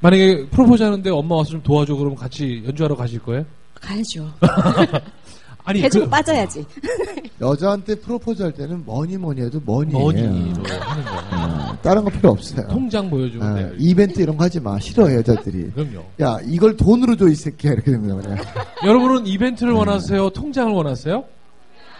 만약에 0.00 0.46
프로포즈 0.50 0.82
하는데 0.82 1.10
엄마 1.10 1.36
와서 1.36 1.50
좀 1.50 1.62
도와줘 1.62 1.94
그러면 1.94 2.16
같이 2.16 2.64
연주하러 2.66 2.96
가실 2.96 3.20
거예요? 3.20 3.44
가야죠. 3.74 4.32
아니 5.64 5.80
해주고 5.82 6.06
그 6.06 6.10
빠져야지. 6.10 6.64
여자한테 7.40 7.94
프로포즈 7.96 8.42
할 8.42 8.52
때는 8.52 8.84
뭐니 8.84 9.16
뭐니 9.16 9.42
해도 9.42 9.60
머니예요. 9.64 9.98
머니로 9.98 10.28
하는 10.28 11.04
거예요. 11.04 11.70
어, 11.70 11.78
다른 11.82 12.04
거 12.04 12.10
필요 12.10 12.30
없어요. 12.30 12.66
통장 12.68 13.08
보여주면 13.08 13.46
아, 13.46 13.54
돼요. 13.54 13.72
이벤트 13.78 14.20
이런 14.20 14.36
거 14.36 14.44
하지 14.44 14.60
마. 14.60 14.78
싫어해, 14.78 15.16
여자들이. 15.16 15.70
그럼요. 15.74 16.04
야, 16.20 16.38
이걸 16.44 16.76
돈으로 16.76 17.16
줘, 17.16 17.28
이 17.28 17.34
새끼야. 17.34 17.72
이렇게 17.74 17.92
됩니다, 17.92 18.16
그냥. 18.16 18.38
여러분은 18.84 19.26
이벤트를 19.26 19.72
원하세요? 19.72 20.30
통장을 20.30 20.72
원하세요? 20.72 21.24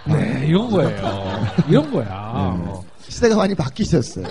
네, 0.09 0.47
이런 0.49 0.69
거예요. 0.69 1.47
이런 1.69 1.92
거야. 1.92 2.33
어. 2.35 2.85
시대가 3.09 3.37
많이 3.37 3.54
바뀌셨어요. 3.54 4.25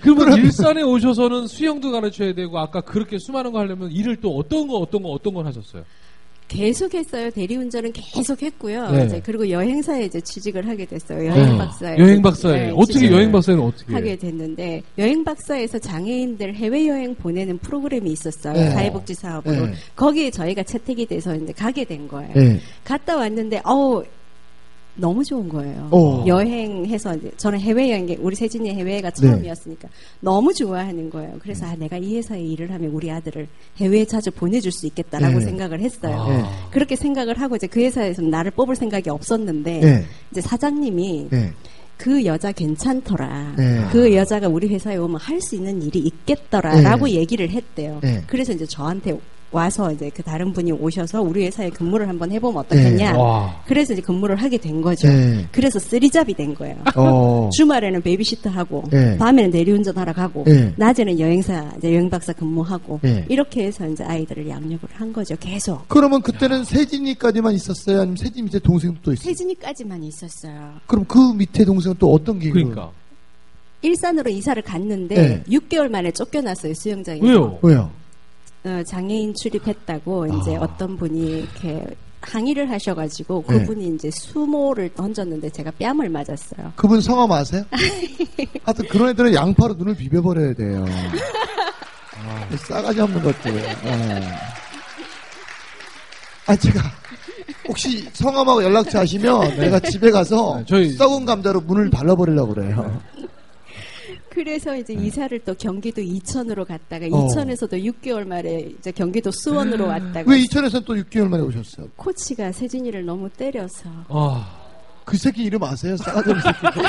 그러면 0.00 0.38
일산에 0.38 0.82
오셔서는 0.82 1.46
수영도 1.46 1.92
가르쳐야 1.92 2.32
되고 2.34 2.58
아까 2.58 2.80
그렇게 2.80 3.18
수많은 3.18 3.52
거 3.52 3.58
하려면 3.58 3.90
일을 3.92 4.16
또 4.16 4.36
어떤 4.36 4.66
거 4.66 4.76
어떤 4.78 5.02
거 5.02 5.10
어떤 5.10 5.34
걸 5.34 5.46
하셨어요? 5.46 5.84
계속 6.48 6.94
했어요. 6.94 7.30
대리운전은 7.30 7.92
계속 7.92 8.42
했고요. 8.42 8.90
네. 8.90 9.04
이제 9.04 9.22
그리고 9.24 9.48
여행사에 9.48 10.06
이제 10.06 10.20
취직을 10.20 10.66
하게 10.66 10.86
됐어요. 10.86 11.26
여행 11.26 11.52
네. 11.52 11.58
박사에. 11.58 11.98
여행 11.98 12.22
박사에 12.22 12.66
네, 12.66 12.72
어떻게 12.74 13.10
여행 13.12 13.30
박사는 13.30 13.60
어떻게 13.60 13.92
하게? 13.92 14.16
됐는데 14.16 14.82
여행 14.96 15.22
박사에서 15.22 15.78
장애인들 15.78 16.54
해외 16.54 16.88
여행 16.88 17.14
보내는 17.14 17.58
프로그램이 17.58 18.10
있었어요. 18.10 18.54
네. 18.54 18.70
사회복지 18.70 19.14
사업으로. 19.14 19.66
네. 19.66 19.72
거기에 19.94 20.30
저희가 20.30 20.62
채택이 20.62 21.06
돼서 21.06 21.36
이제 21.36 21.52
가게 21.52 21.84
된 21.84 22.08
거예요. 22.08 22.32
예. 22.36 22.60
갔다 22.82 23.16
왔는데 23.16 23.60
어우 23.64 24.04
너무 24.98 25.24
좋은 25.24 25.48
거예요. 25.48 25.88
어. 25.92 26.24
여행해서 26.26 27.16
저는 27.36 27.60
해외 27.60 27.90
여행 27.90 28.16
우리 28.20 28.34
세진이 28.34 28.74
해외가 28.74 29.10
처음이었으니까 29.10 29.88
너무 30.20 30.52
좋아하는 30.52 31.08
거예요. 31.08 31.36
그래서 31.40 31.66
아 31.66 31.74
내가 31.76 31.96
이 31.96 32.16
회사에 32.16 32.40
일을 32.42 32.70
하면 32.72 32.90
우리 32.90 33.10
아들을 33.10 33.46
해외에 33.78 34.04
자주 34.04 34.30
보내줄 34.30 34.72
수 34.72 34.86
있겠다라고 34.86 35.38
네. 35.38 35.44
생각을 35.44 35.80
했어요. 35.80 36.16
아. 36.20 36.28
네. 36.36 36.44
그렇게 36.70 36.96
생각을 36.96 37.40
하고 37.40 37.56
이제 37.56 37.66
그 37.66 37.80
회사에서 37.80 38.22
나를 38.22 38.50
뽑을 38.50 38.74
생각이 38.76 39.08
없었는데 39.08 39.82
예. 39.82 40.04
이제 40.32 40.40
사장님이 40.40 41.28
예. 41.32 41.52
그 41.96 42.24
여자 42.24 42.52
괜찮더라. 42.52 43.54
네. 43.56 43.84
그 43.90 44.14
여자가 44.14 44.48
우리 44.48 44.68
회사에 44.68 44.96
오면 44.96 45.20
할 45.20 45.40
수 45.40 45.54
있는 45.56 45.80
일이 45.82 46.00
있겠더라라고 46.00 47.06
네. 47.06 47.14
얘기를 47.14 47.48
했대요. 47.50 47.98
네. 48.02 48.22
그래서 48.26 48.52
이제 48.52 48.66
저한테 48.66 49.18
와서 49.50 49.90
이제 49.92 50.10
그 50.14 50.22
다른 50.22 50.52
분이 50.52 50.72
오셔서 50.72 51.22
우리 51.22 51.44
회사에 51.46 51.70
근무를 51.70 52.08
한번 52.08 52.30
해보면 52.30 52.60
어떻겠냐. 52.60 53.16
와. 53.16 53.62
그래서 53.66 53.94
이제 53.94 54.02
근무를 54.02 54.36
하게 54.36 54.58
된 54.58 54.82
거죠. 54.82 55.08
네. 55.08 55.46
그래서 55.52 55.78
three 55.78 56.09
job이 56.09 56.34
된 56.34 56.54
거예요. 56.54 56.76
어. 56.96 57.48
주말에는 57.56 58.02
베이비시터 58.02 58.50
하고, 58.50 58.84
네. 58.90 59.16
밤에는 59.16 59.50
대리운전 59.50 59.96
하러 59.96 60.12
가고, 60.12 60.44
네. 60.44 60.72
낮에는 60.76 61.18
여행사, 61.18 61.72
이제 61.78 61.94
여행박사 61.94 62.34
근무하고, 62.34 63.00
네. 63.02 63.24
이렇게 63.28 63.64
해서 63.64 63.88
이제 63.88 64.04
아이들을 64.04 64.48
양육을 64.48 64.88
한 64.92 65.12
거죠. 65.12 65.34
계속. 65.40 65.88
그러면 65.88 66.20
그때는 66.20 66.64
세진이까지만 66.64 67.54
있었어요? 67.54 68.00
아니면 68.00 68.16
세진 68.16 68.44
밑에 68.44 68.58
동생도 68.58 69.00
또 69.02 69.12
있어요? 69.12 69.24
세진이까지만 69.24 70.04
있었어요. 70.04 70.72
그럼 70.86 71.04
그 71.06 71.18
밑에 71.32 71.64
동생은 71.64 71.96
또 71.98 72.12
어떤 72.12 72.38
계획? 72.38 72.52
그러니까 72.52 72.90
일산으로 73.80 74.30
이사를 74.30 74.60
갔는데, 74.62 75.14
네. 75.14 75.42
6개월 75.48 75.88
만에 75.88 76.10
쫓겨났어요, 76.10 76.74
수영장에서. 76.74 77.24
왜요? 77.24 77.58
왜요? 77.62 77.90
어, 78.68 78.82
장애인 78.84 79.32
출입했다고 79.34 80.26
이제 80.26 80.56
아. 80.56 80.60
어떤 80.60 80.96
분이 80.98 81.38
이렇게 81.40 81.86
항의를 82.20 82.70
하셔가지고 82.70 83.44
네. 83.48 83.58
그분이 83.60 83.94
이제 83.94 84.10
수모를 84.10 84.92
던졌는데 84.94 85.48
제가 85.50 85.70
뺨을 85.78 86.10
맞았어요. 86.10 86.72
그분 86.76 87.00
성함 87.00 87.32
아세요? 87.32 87.64
하여튼 88.64 88.86
그런 88.88 89.08
애들은 89.10 89.32
양파로 89.34 89.74
눈을 89.74 89.94
비벼버려야 89.94 90.52
돼요. 90.54 90.84
아, 92.20 92.56
싸가지 92.56 93.00
없는 93.00 93.22
것들. 93.22 93.54
예. 93.56 94.22
아, 96.46 96.56
제가, 96.56 96.80
혹시 97.68 98.06
성함하고 98.12 98.64
연락처 98.64 99.00
아시면 99.00 99.56
내가 99.56 99.78
집에 99.80 100.10
가서 100.10 100.56
네, 100.58 100.64
저희- 100.66 100.90
썩은 100.92 101.24
감자로 101.24 101.60
문을 101.62 101.88
발라버리려고 101.90 102.54
그래요. 102.54 103.00
그래서 104.38 104.76
이제 104.76 104.94
이사를 104.94 105.36
또 105.40 105.52
경기도 105.54 106.00
이천으로 106.00 106.64
갔다가 106.64 107.06
네. 107.06 107.10
어. 107.12 107.26
이천에서도 107.26 107.76
6개월 107.76 108.24
만에 108.24 108.70
이제 108.78 108.92
경기도 108.92 109.32
수원으로 109.32 109.88
왔다가 109.88 110.30
왜 110.30 110.38
이천에서는 110.38 110.84
또 110.86 110.94
6개월 110.94 111.26
만에 111.26 111.42
오셨어요? 111.42 111.88
코치가 111.96 112.52
세진이를 112.52 113.04
너무 113.04 113.28
때려서 113.30 113.90
아, 114.06 114.48
그 115.04 115.16
새끼 115.16 115.42
이름 115.42 115.64
아세요? 115.64 115.96
싸가지 115.96 116.40
새끼들. 116.40 116.84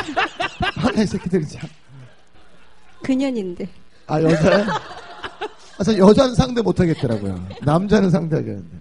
하나의 0.78 1.08
새끼들이 1.08 1.48
참. 1.48 1.68
그년인데 3.02 3.68
아, 4.06 4.22
여자요? 4.22 4.66
아, 5.80 5.84
저 5.84 5.98
여자는 5.98 6.36
상대 6.36 6.62
못하겠더라고요. 6.62 7.48
남자는 7.64 8.12
상대하겠는데. 8.12 8.78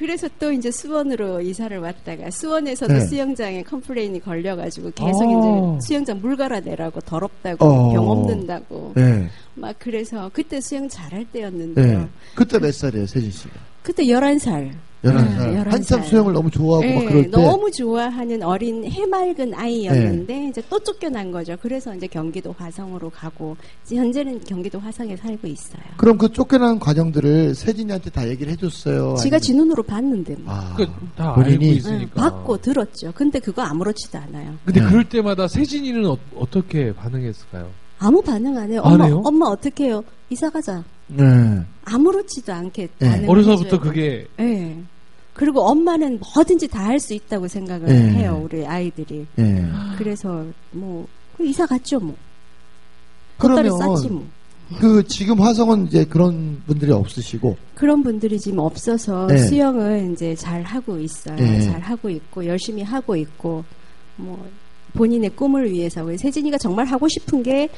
그래서 0.00 0.30
또 0.38 0.50
이제 0.50 0.70
수원으로 0.70 1.42
이사를 1.42 1.78
왔다가 1.78 2.30
수원에서도 2.30 2.90
네. 2.90 3.00
수영장에 3.00 3.62
complain이 3.64 4.20
걸려가지고 4.20 4.92
계속 4.92 5.24
어. 5.24 5.76
이제 5.78 5.86
수영장 5.86 6.22
물 6.22 6.38
갈아내라고 6.38 7.00
더럽다고 7.02 7.62
어. 7.66 7.92
병 7.92 8.08
옮는다고 8.08 8.94
네. 8.96 9.28
막 9.54 9.76
그래서 9.78 10.30
그때 10.32 10.58
수영 10.58 10.88
잘할 10.88 11.26
때였는데요. 11.26 11.98
네. 11.98 12.08
그때 12.34 12.58
몇 12.58 12.72
살이에요, 12.72 13.06
세진 13.06 13.30
씨가? 13.30 13.54
그때 13.82 14.04
11살. 14.04 14.72
11살. 15.04 15.50
네, 15.52 15.56
한참 15.58 16.00
11살. 16.00 16.04
수영을 16.04 16.32
너무 16.34 16.50
좋아하고 16.50 16.86
막 16.94 17.00
네, 17.00 17.04
그럴 17.06 17.22
때. 17.24 17.28
너무 17.30 17.70
좋아하는 17.70 18.42
어린 18.42 18.84
해맑은 18.84 19.54
아이였는데 19.54 20.34
네. 20.38 20.48
이제 20.48 20.62
또 20.68 20.78
쫓겨난 20.78 21.30
거죠. 21.30 21.56
그래서 21.62 21.94
이제 21.94 22.06
경기도 22.06 22.54
화성으로 22.58 23.08
가고 23.10 23.56
이제 23.84 23.96
현재는 23.96 24.40
경기도 24.44 24.78
화성에 24.78 25.16
살고 25.16 25.46
있어요. 25.48 25.82
그럼 25.96 26.18
그 26.18 26.30
쫓겨난 26.30 26.78
과정들을 26.78 27.54
세진이한테 27.54 28.10
다 28.10 28.28
얘기를 28.28 28.52
해줬어요? 28.52 29.14
지가 29.16 29.36
아니면- 29.36 29.40
지 29.40 29.54
눈으로 29.54 29.82
봤는데 29.82 30.36
뭐. 30.40 30.52
아, 30.54 30.74
그다 30.76 31.28
알고 31.30 31.42
본인이? 31.42 31.70
응, 31.70 31.76
있으니까. 31.76 32.20
봤고 32.20 32.58
들었죠. 32.58 33.12
근데 33.14 33.38
그거 33.38 33.62
아무렇지도 33.62 34.18
않아요. 34.18 34.54
근데 34.66 34.80
네. 34.80 34.86
그럴 34.86 35.08
때마다 35.08 35.48
세진이는 35.48 36.04
어, 36.06 36.18
떻게 36.50 36.92
반응했을까요? 36.92 37.68
아무 37.98 38.20
반응 38.22 38.56
안 38.58 38.70
해요. 38.70 38.82
안 38.84 38.92
엄마, 38.94 39.04
해요? 39.06 39.22
엄마 39.24 39.46
어떻게 39.46 39.84
해요? 39.86 40.02
이사 40.28 40.48
가자. 40.50 40.82
네. 41.10 41.62
아무렇지도 41.84 42.52
않게 42.52 42.88
네. 42.98 43.26
어려서부터 43.26 43.76
해줘요. 43.76 43.80
그게 43.80 44.26
네. 44.36 44.82
그리고 45.34 45.62
엄마는 45.62 46.20
뭐든지 46.34 46.68
다 46.68 46.84
할 46.84 46.98
수 47.00 47.14
있다고 47.14 47.48
생각을 47.48 47.86
네. 47.86 48.10
해요. 48.12 48.40
우리 48.44 48.66
아이들이. 48.66 49.26
예. 49.38 49.66
그래서 49.96 50.44
뭐그 50.72 51.44
이사 51.46 51.66
갔죠 51.66 51.98
뭐. 52.00 52.14
겉다리 53.38 53.70
쌌지 53.70 54.08
그러면 54.08 54.12
뭐. 54.12 54.26
그 54.78 55.02
지금 55.08 55.40
화성은 55.40 55.86
이제 55.88 56.04
그런 56.04 56.62
분들이 56.66 56.92
없으시고 56.92 57.56
그런 57.74 58.02
분들이 58.04 58.38
지금 58.38 58.58
없어서 58.58 59.26
네. 59.26 59.38
수영을 59.38 60.10
이제 60.12 60.34
잘 60.36 60.62
하고 60.62 60.98
있어요. 60.98 61.34
네. 61.36 61.60
잘 61.62 61.80
하고 61.80 62.08
있고 62.10 62.44
열심히 62.46 62.82
하고 62.82 63.16
있고 63.16 63.64
뭐 64.16 64.46
본인의 64.90 65.30
꿈을 65.30 65.70
위해서 65.70 66.02
우리 66.04 66.18
세진이가 66.18 66.58
정말 66.58 66.86
하고 66.86 67.08
싶은 67.08 67.42
게 67.42 67.68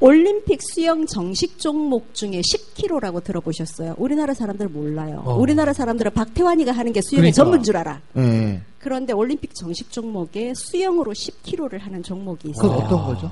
올림픽 0.00 0.60
수영 0.62 1.06
정식 1.06 1.58
종목 1.58 2.14
중에 2.14 2.40
10km라고 2.40 3.22
들어보셨어요? 3.24 3.94
우리나라 3.98 4.32
사람들 4.34 4.68
몰라요. 4.68 5.22
어. 5.24 5.34
우리나라 5.36 5.72
사람들은 5.72 6.12
박태환이가 6.12 6.72
하는 6.72 6.92
게 6.92 7.00
수영의 7.00 7.32
그러니까. 7.32 7.36
전부인 7.36 7.62
줄 7.64 7.76
알아. 7.76 8.00
예. 8.18 8.60
그런데 8.78 9.12
올림픽 9.12 9.54
정식 9.54 9.90
종목에 9.90 10.52
수영으로 10.54 11.12
10km를 11.12 11.80
하는 11.80 12.02
종목이 12.02 12.50
있어요. 12.50 12.70
어떤 12.70 13.04
거죠? 13.06 13.30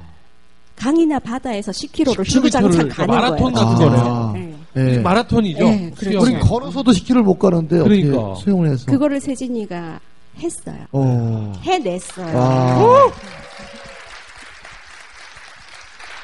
강이나 0.77 1.19
바다에서 1.19 1.73
10km를 1.73 2.07
10km 2.07 2.17
를 2.17 2.25
주구장창 2.25 2.71
그러니까 2.71 2.95
가는 2.97 3.15
마라톤 3.15 3.53
거예요. 3.53 3.69
같은 3.69 3.89
아. 3.89 4.33
거네요. 4.33 4.33
네. 4.75 4.95
예. 4.95 4.99
마라톤이죠. 4.99 5.65
네, 5.65 5.91
그렇죠. 5.97 6.21
우리. 6.21 6.39
걸어서도 6.39 6.91
10km를 6.93 7.23
못 7.23 7.39
가는데 7.39 7.79
그러니까. 7.79 8.19
어떻게 8.19 8.45
수영을 8.45 8.71
해서? 8.71 8.87
그거를 8.87 9.21
세진이가 9.21 10.01
했어요. 10.39 10.87
어. 10.93 11.53
해냈어요. 11.63 12.37
와. 12.37 13.13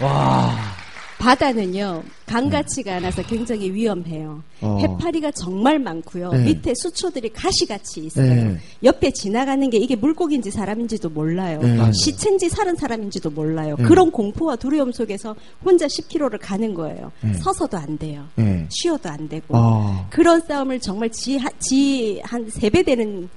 와. 0.01 0.77
바다는요 1.19 2.03
강같이가 2.27 2.97
않아서 2.97 3.23
굉장히 3.23 3.73
위험해요. 3.73 4.43
어. 4.61 4.79
해파리가 4.81 5.31
정말 5.31 5.79
많고요. 5.79 6.31
네. 6.31 6.39
밑에 6.45 6.73
수초들이 6.75 7.31
가시같이 7.31 8.05
있어요. 8.05 8.35
네. 8.35 8.59
옆에 8.83 9.11
지나가는 9.13 9.69
게 9.71 9.79
이게 9.79 9.97
물고기인지 9.97 10.51
사람인지도 10.51 11.09
몰라요. 11.11 11.61
네. 11.63 11.93
시체인지 11.93 12.49
사는 12.49 12.75
사람인지도 12.75 13.31
몰라요. 13.31 13.77
네. 13.79 13.85
그런 13.85 14.11
공포와 14.11 14.57
두려움 14.57 14.93
속에서 14.93 15.35
혼자 15.65 15.87
10km를 15.87 16.39
가는 16.41 16.75
거예요. 16.75 17.13
네. 17.23 17.33
서서도 17.35 17.77
안 17.77 17.97
돼요. 17.97 18.25
예. 18.39 18.67
쉬어도 18.69 19.09
안 19.09 19.29
되고. 19.29 19.57
아. 19.57 20.07
그런 20.11 20.41
싸움을 20.41 20.81
정말 20.81 21.11
지, 21.11 21.39
지 21.61 21.92
한 21.92 22.39
세 22.39 22.71
배 22.71 22.83
되는 22.83 23.29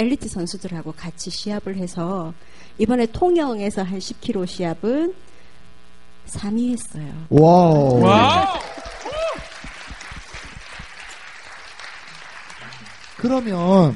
엘리트 0.00 0.30
선수들하고 0.30 0.92
같이 0.92 1.28
시합을 1.30 1.76
해서 1.76 2.32
이번에 2.78 3.04
통영에서 3.04 3.82
한 3.82 3.98
10km 3.98 4.46
시합은 4.46 5.14
3위 6.26 6.70
했어요. 6.70 7.26
wow. 7.28 8.00
와! 8.00 8.58
그러면 13.18 13.94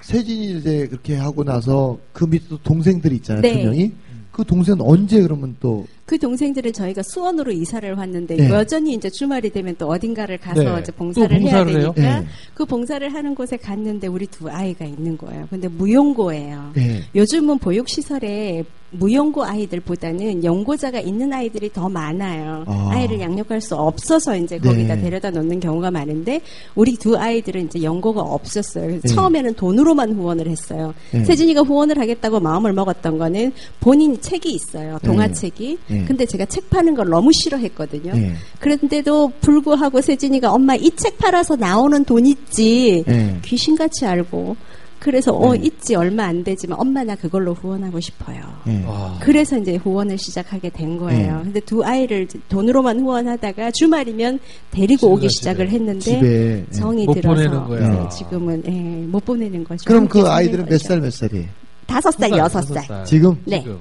세진이 0.00 0.58
이제 0.58 0.86
그렇게 0.86 1.14
하고 1.16 1.44
나서 1.44 1.98
그 2.14 2.24
밑에 2.24 2.48
또 2.48 2.56
동생들이 2.62 3.16
있잖아요. 3.16 3.42
네. 3.42 3.52
두 3.52 3.64
명이. 3.68 3.92
그 4.32 4.44
동생은 4.44 4.80
언제 4.80 5.20
그러면 5.20 5.56
또 5.60 5.86
그 6.10 6.18
동생들은 6.18 6.72
저희가 6.72 7.04
수원으로 7.04 7.52
이사를 7.52 7.94
왔는데 7.94 8.34
네. 8.34 8.50
여전히 8.50 8.94
이제 8.94 9.08
주말이 9.08 9.48
되면 9.48 9.76
또 9.78 9.86
어딘가를 9.86 10.38
가서 10.38 10.60
네. 10.60 10.80
이제 10.80 10.90
또 10.90 10.98
봉사를, 10.98 11.30
해야 11.30 11.40
봉사를 11.40 11.80
해요? 11.80 11.92
되니까 11.94 12.20
네. 12.20 12.26
그 12.52 12.64
봉사를 12.64 13.14
하는 13.14 13.32
곳에 13.32 13.56
갔는데 13.56 14.08
우리 14.08 14.26
두 14.26 14.50
아이가 14.50 14.84
있는 14.84 15.16
거예요. 15.16 15.46
근데 15.48 15.68
무용고예요. 15.68 16.72
네. 16.74 17.02
요즘은 17.14 17.58
보육시설에 17.58 18.64
무용고 18.92 19.44
아이들보다는 19.44 20.42
연고자가 20.42 21.00
있는 21.00 21.32
아이들이 21.32 21.72
더 21.72 21.88
많아요. 21.88 22.64
아. 22.66 22.90
아. 22.92 23.00
이를 23.00 23.20
양육할 23.20 23.60
수 23.60 23.76
없어서 23.76 24.36
이제 24.36 24.58
네. 24.58 24.68
거기다 24.68 24.96
데려다 24.96 25.30
놓는 25.30 25.60
경우가 25.60 25.90
많은데 25.90 26.40
우리 26.74 26.96
두 26.96 27.16
아이들은 27.16 27.66
이제 27.66 27.82
연고가 27.82 28.20
없었어요. 28.20 29.00
네. 29.00 29.00
처음에는 29.08 29.54
돈으로만 29.54 30.12
후원을 30.14 30.48
했어요. 30.48 30.92
네. 31.12 31.24
세진이가 31.24 31.62
후원을 31.62 31.98
하겠다고 31.98 32.40
마음을 32.40 32.72
먹었던 32.72 33.18
거는 33.18 33.52
본인 33.78 34.20
책이 34.20 34.50
있어요. 34.52 34.98
동화책이. 35.04 35.78
네. 36.00 36.04
근데 36.06 36.26
제가 36.26 36.44
책 36.46 36.68
파는 36.70 36.94
걸 36.94 37.08
너무 37.08 37.30
싫어했거든요. 37.32 38.12
네. 38.14 38.34
그런데도 38.58 39.32
불구하고 39.40 40.00
세진이가 40.00 40.52
엄마 40.52 40.74
이 40.74 40.90
책 40.96 41.16
팔아서 41.18 41.56
나오는 41.56 42.04
돈 42.04 42.26
있지. 42.26 43.04
네. 43.06 43.38
귀신같이 43.42 44.04
알고 44.06 44.56
그래서 44.98 45.32
어 45.32 45.54
네. 45.54 45.60
있지 45.64 45.94
얼마 45.94 46.24
안 46.24 46.44
되지만 46.44 46.78
엄마 46.78 47.02
나 47.02 47.14
그걸로 47.14 47.54
후원하고 47.54 48.00
싶어요. 48.00 48.38
네. 48.66 48.84
와. 48.86 49.16
그래서 49.20 49.56
이제 49.56 49.76
후원을 49.76 50.18
시작하게 50.18 50.68
된 50.68 50.98
거예요. 50.98 51.36
네. 51.38 51.42
근데 51.44 51.60
두 51.60 51.82
아이를 51.82 52.28
돈으로만 52.50 53.00
후원하다가 53.00 53.70
주말이면 53.70 54.40
데리고 54.70 55.08
오기 55.12 55.30
시작을 55.30 55.70
했는데 55.70 56.00
집에 56.00 56.20
네. 56.20 56.66
정이 56.78 57.06
못 57.06 57.14
들어서 57.14 57.34
보내는 57.34 57.64
거야. 57.66 57.88
네, 57.88 58.08
지금은 58.10 58.62
예, 58.66 58.70
못 59.06 59.24
보내는 59.24 59.64
거죠. 59.64 59.84
그럼 59.86 60.06
그 60.06 60.20
아이들은 60.28 60.64
몇 60.66 60.72
거죠. 60.72 60.88
살몇 60.88 61.12
살이에요? 61.14 61.46
다섯 61.86 62.10
살, 62.12 62.30
여섯 62.32 62.60
살. 62.62 63.04
지금? 63.06 63.34
네. 63.46 63.60
지금. 63.62 63.78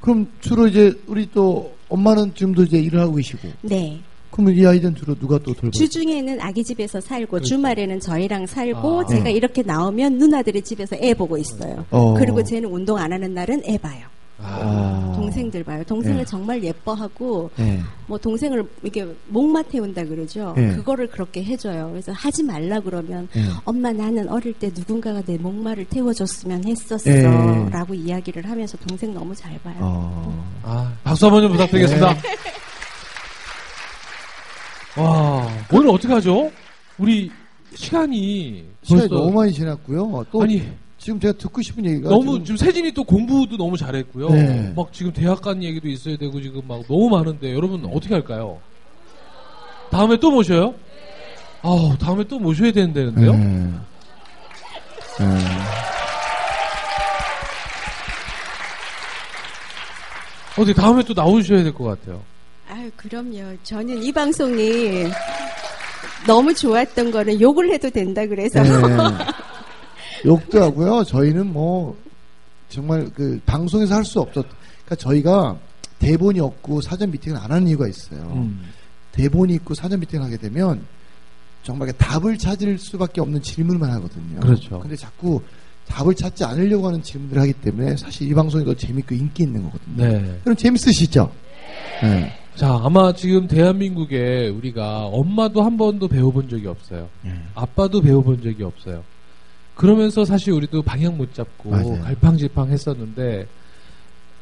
그럼 0.00 0.28
주로 0.40 0.66
이제 0.66 0.94
우리 1.06 1.28
또 1.32 1.72
엄마는 1.88 2.34
지금도 2.34 2.64
이제 2.64 2.78
일을 2.78 3.00
하고 3.00 3.14
계시고 3.14 3.48
네. 3.62 4.00
그러면 4.30 4.54
이 4.54 4.64
아이들은 4.66 4.94
주로 4.94 5.14
누가 5.14 5.38
또 5.38 5.52
돌봐요? 5.52 5.70
주중에는 5.70 6.40
아기 6.40 6.62
집에서 6.62 7.00
살고 7.00 7.30
그렇죠. 7.30 7.46
주말에는 7.46 7.98
저희랑 7.98 8.46
살고 8.46 9.00
아. 9.00 9.06
제가 9.06 9.24
네. 9.24 9.32
이렇게 9.32 9.62
나오면 9.62 10.18
누나들이 10.18 10.62
집에서 10.62 10.96
애 10.96 11.14
보고 11.14 11.36
있어요. 11.36 11.84
어. 11.90 12.14
그리고 12.14 12.42
쟤는 12.42 12.70
운동 12.70 12.98
안 12.98 13.12
하는 13.12 13.34
날은 13.34 13.62
애 13.66 13.78
봐요. 13.78 14.06
아. 14.40 15.12
동생들 15.16 15.64
봐요. 15.64 15.82
동생을 15.84 16.18
네. 16.18 16.24
정말 16.24 16.62
예뻐하고 16.62 17.50
네. 17.56 17.80
뭐 18.06 18.16
동생을 18.18 18.64
이렇게 18.82 19.06
목마 19.26 19.62
태운다 19.62 20.04
그러죠. 20.04 20.54
네. 20.56 20.74
그거를 20.76 21.08
그렇게 21.08 21.42
해줘요. 21.42 21.88
그래서 21.90 22.12
하지 22.12 22.42
말라 22.44 22.78
그러면 22.80 23.28
네. 23.32 23.42
엄마 23.64 23.92
나는 23.92 24.28
어릴 24.28 24.52
때 24.54 24.70
누군가가 24.74 25.22
내 25.22 25.36
목마를 25.38 25.84
태워줬으면 25.86 26.60
네. 26.60 26.70
했었어라고 26.70 27.94
이야기를 27.94 28.48
하면서 28.48 28.76
동생 28.78 29.12
너무 29.12 29.34
잘 29.34 29.58
봐요. 29.60 29.76
어. 29.80 30.44
아, 30.62 30.92
박수 31.02 31.26
한번 31.26 31.42
좀 31.42 31.52
부탁드리겠습니다. 31.52 32.14
네. 32.14 32.20
와, 35.02 35.46
오늘 35.72 35.88
어떻게 35.90 36.12
하죠? 36.14 36.50
우리 36.98 37.30
시간이 37.74 38.64
시간이 38.82 39.08
벌써- 39.08 39.14
너무 39.24 39.32
많이 39.32 39.52
지났고요. 39.52 40.24
또 40.32 40.42
아니 40.42 40.66
지금 41.08 41.18
제가 41.20 41.38
듣고 41.38 41.62
싶은 41.62 41.86
얘기가 41.86 42.10
너무 42.10 42.32
지금 42.32 42.44
지금 42.44 42.56
세진이 42.58 42.92
또 42.92 43.02
공부도 43.02 43.56
너무 43.56 43.78
잘했고요. 43.78 44.28
네. 44.28 44.72
막 44.76 44.92
지금 44.92 45.10
대학 45.10 45.40
간 45.40 45.62
얘기도 45.62 45.88
있어야 45.88 46.18
되고 46.18 46.38
지금 46.38 46.60
막 46.68 46.82
너무 46.86 47.08
많은데 47.08 47.54
여러분 47.54 47.82
어떻게 47.90 48.12
할까요? 48.12 48.58
다음에 49.90 50.18
또 50.20 50.30
모셔요? 50.30 50.74
아, 51.62 51.96
다음에 51.98 52.24
또 52.24 52.38
모셔야 52.38 52.72
되는데요. 52.72 53.32
네. 53.32 53.72
네. 55.18 55.26
어떻게 60.58 60.74
다음에 60.74 61.02
또 61.04 61.14
나오셔야 61.14 61.62
될 61.62 61.72
것 61.72 61.84
같아요. 61.84 62.20
아유 62.70 62.90
그럼요. 62.96 63.56
저는 63.62 64.02
이 64.02 64.12
방송이 64.12 65.06
너무 66.26 66.52
좋았던 66.54 67.12
거는 67.12 67.40
욕을 67.40 67.72
해도 67.72 67.88
된다 67.88 68.26
그래서 68.26 68.62
네. 68.62 68.68
욕도 70.24 70.62
하고요. 70.62 71.04
저희는 71.04 71.52
뭐 71.52 71.96
정말 72.68 73.08
그 73.14 73.40
방송에서 73.46 73.94
할 73.94 74.04
수 74.04 74.20
없었. 74.20 74.44
그러니까 74.84 74.94
저희가 74.96 75.58
대본이 75.98 76.40
없고 76.40 76.80
사전 76.80 77.10
미팅을 77.10 77.36
안 77.38 77.50
하는 77.50 77.68
이유가 77.68 77.88
있어요. 77.88 78.20
음. 78.34 78.66
대본이 79.12 79.54
있고 79.54 79.74
사전 79.74 80.00
미팅을 80.00 80.24
하게 80.24 80.36
되면 80.36 80.84
정말 81.62 81.92
답을 81.92 82.38
찾을 82.38 82.78
수밖에 82.78 83.20
없는 83.20 83.42
질문만 83.42 83.90
하거든요. 83.90 84.40
그렇죠. 84.40 84.78
근데 84.80 84.94
자꾸 84.96 85.40
답을 85.86 86.14
찾지 86.14 86.44
않으려고 86.44 86.86
하는 86.86 87.02
질문들을 87.02 87.40
하기 87.42 87.52
때문에 87.54 87.96
사실 87.96 88.30
이 88.30 88.34
방송이 88.34 88.64
더 88.64 88.74
재밌고 88.74 89.14
인기 89.14 89.42
있는 89.42 89.62
거거든요. 89.64 90.06
네. 90.06 90.40
그럼 90.44 90.56
재밌으시죠? 90.56 91.30
네. 92.02 92.32
자, 92.54 92.78
아마 92.82 93.12
지금 93.12 93.46
대한민국에 93.48 94.48
우리가 94.48 95.06
엄마도 95.06 95.62
한 95.62 95.76
번도 95.76 96.08
배워본 96.08 96.48
적이 96.48 96.66
없어요. 96.68 97.08
네. 97.22 97.32
아빠도 97.54 98.00
배워본 98.00 98.42
적이 98.42 98.64
없어요. 98.64 99.02
그러면서 99.78 100.24
사실 100.24 100.52
우리도 100.52 100.82
방향 100.82 101.16
못 101.16 101.32
잡고 101.32 101.70
맞아요. 101.70 102.02
갈팡질팡 102.02 102.68
했었는데 102.68 103.46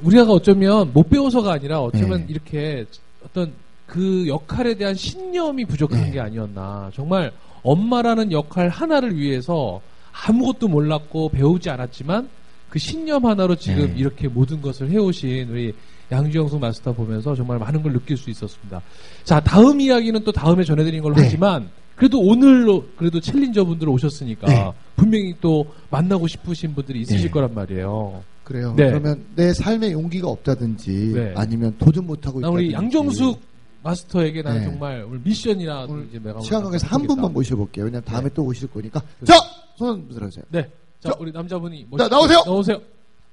우리가 0.00 0.24
어쩌면 0.32 0.90
못 0.94 1.10
배워서가 1.10 1.52
아니라 1.52 1.82
어쩌면 1.82 2.20
네. 2.20 2.26
이렇게 2.30 2.86
어떤 3.22 3.52
그 3.86 4.26
역할에 4.26 4.74
대한 4.74 4.94
신념이 4.94 5.66
부족한 5.66 6.04
네. 6.04 6.10
게 6.12 6.20
아니었나. 6.20 6.90
정말 6.94 7.32
엄마라는 7.62 8.32
역할 8.32 8.70
하나를 8.70 9.14
위해서 9.14 9.82
아무것도 10.26 10.68
몰랐고 10.68 11.28
배우지 11.28 11.68
않았지만 11.68 12.30
그 12.70 12.78
신념 12.78 13.26
하나로 13.26 13.56
지금 13.56 13.88
네. 13.88 13.94
이렇게 13.94 14.28
모든 14.28 14.62
것을 14.62 14.88
해오신 14.88 15.50
우리 15.50 15.74
양주영수 16.10 16.58
마스터 16.58 16.94
보면서 16.94 17.34
정말 17.34 17.58
많은 17.58 17.82
걸 17.82 17.92
느낄 17.92 18.16
수 18.16 18.30
있었습니다. 18.30 18.80
자, 19.22 19.38
다음 19.40 19.82
이야기는 19.82 20.24
또 20.24 20.32
다음에 20.32 20.64
전해드린 20.64 21.02
걸로 21.02 21.14
네. 21.16 21.24
하지만 21.24 21.68
그래도 21.96 22.20
오늘로 22.20 22.84
그래도 22.96 23.18
챌린저 23.20 23.64
분들 23.64 23.88
오셨으니까 23.88 24.46
네. 24.46 24.72
분명히 24.96 25.34
또 25.40 25.66
만나고 25.90 26.28
싶으신 26.28 26.74
분들이 26.74 27.00
있으실 27.00 27.24
네. 27.26 27.30
거란 27.30 27.54
말이에요. 27.54 28.22
그래요. 28.44 28.74
네. 28.76 28.86
그러면 28.88 29.24
내 29.34 29.52
삶에 29.52 29.92
용기가 29.92 30.28
없다든지 30.28 31.12
네. 31.14 31.34
아니면 31.34 31.74
도전 31.78 32.06
못하고 32.06 32.40
나 32.40 32.48
있다든지 32.48 32.66
우리 32.66 32.72
양정숙 32.74 33.40
마스터에게 33.82 34.42
나는 34.42 34.60
네. 34.60 34.64
정말 34.66 35.04
오늘 35.08 35.20
미션이라 35.24 35.86
오늘 35.88 36.06
이제 36.08 36.18
내가 36.18 36.40
시간 36.40 36.62
관계에서 36.62 36.86
한. 36.86 37.06
분만 37.06 37.32
모셔볼게요. 37.32 37.86
왜냐면 37.86 38.04
다음에 38.04 38.28
네. 38.28 38.34
또 38.34 38.44
오실 38.44 38.68
거니까. 38.68 39.00
자! 39.24 39.34
손 39.76 40.08
들어주세요. 40.08 40.44
네. 40.50 40.62
자, 41.00 41.10
자, 41.10 41.16
우리 41.18 41.30
남자분이 41.32 41.86
자, 41.98 42.08
나오세요! 42.08 42.42
나오세요. 42.44 42.80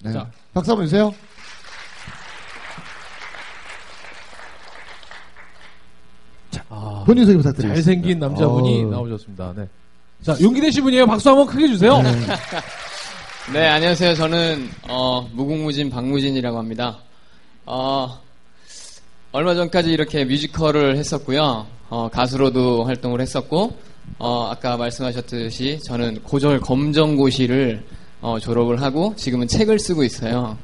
네. 0.03 0.11
자. 0.13 0.29
박수 0.53 0.71
한번 0.71 0.85
주세요. 0.85 1.13
본인 7.05 7.25
소개 7.25 7.37
부탁드리겠습니다. 7.37 7.75
잘생긴 7.75 8.19
남자분이 8.19 8.83
어우. 8.83 8.91
나오셨습니다. 8.91 9.53
네. 9.57 9.67
자, 10.21 10.35
용기 10.41 10.61
내신 10.61 10.83
분이에요. 10.83 11.05
박수 11.05 11.29
한번 11.29 11.45
크게 11.47 11.67
주세요. 11.67 12.01
네. 12.01 12.11
네, 13.53 13.67
안녕하세요. 13.67 14.15
저는 14.15 14.69
어, 14.87 15.27
무궁무진 15.33 15.89
박무진이라고 15.89 16.57
합니다. 16.57 16.99
어, 17.65 18.19
얼마 19.31 19.53
전까지 19.55 19.91
이렇게 19.91 20.23
뮤지컬을 20.25 20.95
했었고요. 20.97 21.67
어, 21.89 22.09
가수로도 22.09 22.85
활동을 22.85 23.19
했었고, 23.21 23.77
어, 24.17 24.47
아까 24.49 24.77
말씀하셨듯이 24.77 25.79
저는 25.83 26.23
고졸 26.23 26.59
검정고시를 26.61 27.83
어, 28.21 28.39
졸업을 28.39 28.81
하고 28.81 29.13
지금은 29.17 29.47
책을 29.47 29.79
쓰고 29.79 30.03
있어요. 30.03 30.57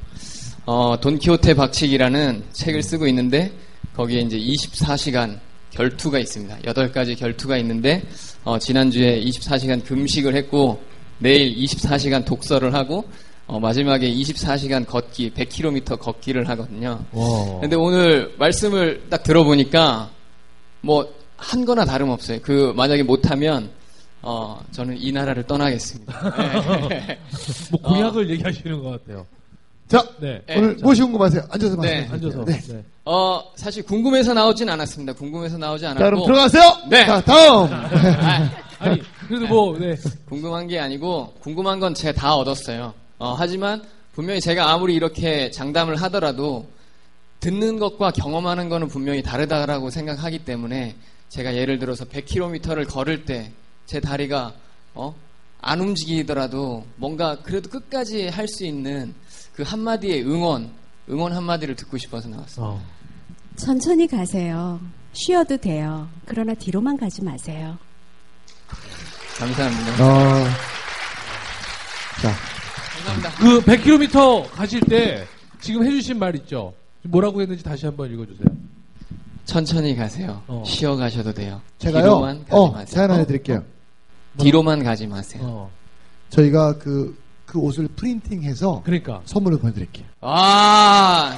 어, 0.64 0.96
돈키호테 1.00 1.54
박치기라는 1.54 2.44
책을 2.52 2.82
쓰고 2.82 3.06
있는데 3.08 3.52
거기에 3.94 4.20
이제 4.20 4.38
24시간 4.38 5.38
결투가 5.70 6.18
있습니다. 6.18 6.58
8가지 6.60 7.16
결투가 7.18 7.56
있는데 7.58 8.02
어, 8.44 8.58
지난주에 8.58 9.20
24시간 9.22 9.84
금식을 9.84 10.34
했고 10.34 10.80
내일 11.18 11.54
24시간 11.56 12.24
독서를 12.24 12.74
하고 12.74 13.04
어, 13.46 13.58
마지막에 13.60 14.12
24시간 14.12 14.86
걷기 14.86 15.32
100km 15.32 15.98
걷기를 15.98 16.48
하거든요. 16.50 17.04
와. 17.12 17.60
근데 17.60 17.76
오늘 17.76 18.34
말씀을 18.38 19.04
딱 19.10 19.22
들어보니까 19.22 20.10
뭐 20.82 21.20
한 21.40 21.64
거나 21.64 21.84
다름없어요. 21.84 22.38
그 22.42 22.72
만약에 22.76 23.02
못하면 23.02 23.70
어, 24.22 24.62
저는 24.70 24.98
이 25.00 25.10
나라를 25.10 25.42
떠나겠습니다. 25.44 26.88
네. 26.88 27.18
뭐 27.72 27.80
공약을 27.80 28.28
얘기하시는 28.30 28.82
것 28.82 28.90
같아요. 28.90 29.26
자, 29.90 30.04
네. 30.20 30.40
네. 30.46 30.56
오늘 30.58 30.74
모시고 30.76 31.18
마세요. 31.18 31.42
앉아서 31.50 31.76
네. 31.80 32.06
말씀해 32.08 32.12
앉아서. 32.14 32.44
주세요. 32.44 32.44
네. 32.44 32.74
네. 32.78 32.84
어, 33.04 33.42
사실 33.56 33.82
궁금해서 33.82 34.32
나오진 34.34 34.68
않았습니다. 34.68 35.12
궁금해서 35.14 35.58
나오지 35.58 35.82
자, 35.82 35.94
그럼 35.94 36.06
않았고 36.06 36.26
들어가세요. 36.26 36.76
네. 36.88 37.06
자, 37.06 37.20
다음. 37.20 37.68
아, 37.72 38.50
아니, 38.78 39.02
그래도 39.26 39.46
뭐, 39.48 39.76
네. 39.78 39.96
궁금한 40.28 40.66
게 40.68 40.78
아니고 40.78 41.34
궁금한 41.40 41.80
건 41.80 41.92
제가 41.94 42.18
다 42.18 42.34
얻었어요. 42.36 42.94
어, 43.18 43.34
하지만 43.36 43.82
분명히 44.14 44.40
제가 44.40 44.70
아무리 44.72 44.94
이렇게 44.94 45.50
장담을 45.50 45.96
하더라도 46.02 46.66
듣는 47.40 47.78
것과 47.78 48.10
경험하는 48.12 48.68
거는 48.68 48.88
분명히 48.88 49.22
다르다라고 49.22 49.90
생각하기 49.90 50.40
때문에 50.40 50.94
제가 51.30 51.54
예를 51.56 51.78
들어서 51.78 52.04
100km를 52.04 52.88
걸을 52.88 53.24
때 53.24 53.50
제 53.86 53.98
다리가 53.98 54.52
어? 54.94 55.12
안 55.60 55.80
움직이더라도 55.80 56.84
뭔가 56.94 57.36
그래도 57.42 57.68
끝까지 57.68 58.28
할 58.28 58.46
수 58.46 58.64
있는 58.64 59.12
그 59.60 59.64
한마디의 59.64 60.24
응원, 60.26 60.70
응원 61.10 61.34
한마디를 61.34 61.76
듣고 61.76 61.98
싶어서 61.98 62.30
나왔어요. 62.30 62.66
어. 62.66 62.82
천천히 63.56 64.06
가세요. 64.06 64.80
쉬어도 65.12 65.58
돼요. 65.58 66.08
그러나 66.24 66.54
뒤로만 66.54 66.96
가지 66.96 67.22
마세요. 67.22 67.76
감사합니다. 69.38 69.92
어, 70.02 70.44
자, 72.22 72.32
감사합니다. 73.04 73.30
그 73.38 73.60
100km 73.60 74.50
가실 74.50 74.80
때 74.80 75.26
지금 75.60 75.84
해주신 75.84 76.18
말 76.18 76.34
있죠? 76.36 76.72
뭐라고 77.02 77.42
했는지 77.42 77.62
다시 77.62 77.84
한번 77.84 78.10
읽어주세요. 78.10 78.46
천천히 79.44 79.94
가세요. 79.94 80.42
어. 80.46 80.62
쉬어 80.66 80.96
가셔도 80.96 81.34
돼요. 81.34 81.60
제가요, 81.76 82.02
뒤로만 82.04 82.38
가지 82.44 82.54
어, 82.54 82.70
마세요. 82.70 82.86
사연 82.86 83.10
하나 83.10 83.20
해드릴게요. 83.20 83.62
뒤로만 84.38 84.82
가지 84.84 85.06
마세요. 85.06 85.42
어. 85.44 85.70
저희가 86.30 86.78
그, 86.78 87.14
그 87.50 87.58
옷을 87.58 87.88
프린팅해서 87.96 88.82
그러니까. 88.84 89.20
선물로 89.24 89.58
보내드릴게요. 89.58 90.06
아, 90.20 91.32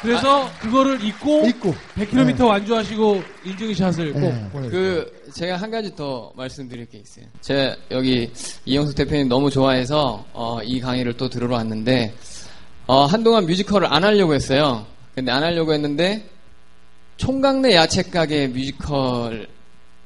그래서 0.00 0.48
그거를 0.58 1.04
입고 1.04 1.46
입고. 1.46 1.74
100km 1.96 2.46
완주하시고 2.48 3.22
인증샷을 3.44 4.12
꼭 4.14 4.20
네. 4.20 4.48
보내주세요. 4.50 4.70
그 4.70 5.30
제가 5.34 5.56
한 5.56 5.70
가지 5.70 5.94
더 5.94 6.32
말씀드릴 6.34 6.86
게 6.86 6.96
있어요. 6.98 7.26
제가 7.42 7.76
여기 7.90 8.32
이영숙 8.64 8.94
대표님 8.96 9.28
너무 9.28 9.50
좋아해서 9.50 10.24
어, 10.32 10.62
이 10.62 10.80
강의를 10.80 11.18
또 11.18 11.28
들으러 11.28 11.56
왔는데 11.56 12.14
어, 12.86 13.04
한동안 13.04 13.44
뮤지컬을 13.44 13.92
안 13.92 14.02
하려고 14.02 14.32
했어요. 14.32 14.86
근데 15.14 15.30
안 15.30 15.42
하려고 15.42 15.74
했는데 15.74 16.26
총각내 17.18 17.74
야채 17.74 18.02
가게 18.02 18.46
뮤지컬 18.46 19.46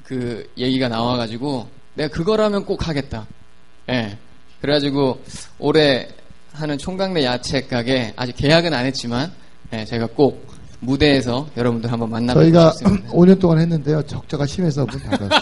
그 0.03 0.51
얘기가 0.57 0.89
나와가지고 0.89 1.69
내가 1.93 2.13
그거라면 2.13 2.65
꼭 2.65 2.89
하겠다. 2.89 3.25
예. 3.87 4.17
그래가지고 4.61 5.21
올해 5.59 6.07
하는 6.53 6.77
총각내 6.77 7.23
야채 7.23 7.61
가게 7.61 8.13
아직 8.15 8.35
계약은 8.35 8.73
안 8.73 8.85
했지만 8.85 9.31
예, 9.73 9.85
제가 9.85 10.07
꼭 10.07 10.47
무대에서 10.79 11.47
여러분들 11.57 11.91
한번 11.91 12.09
만나뵙고 12.09 12.41
저희가 12.41 12.71
싶습니다. 12.71 13.09
5년 13.11 13.39
동안 13.39 13.59
했는데요. 13.59 14.01
적자가 14.03 14.45
심해서 14.45 14.85
문 14.85 14.99
닫았어요. 14.99 15.29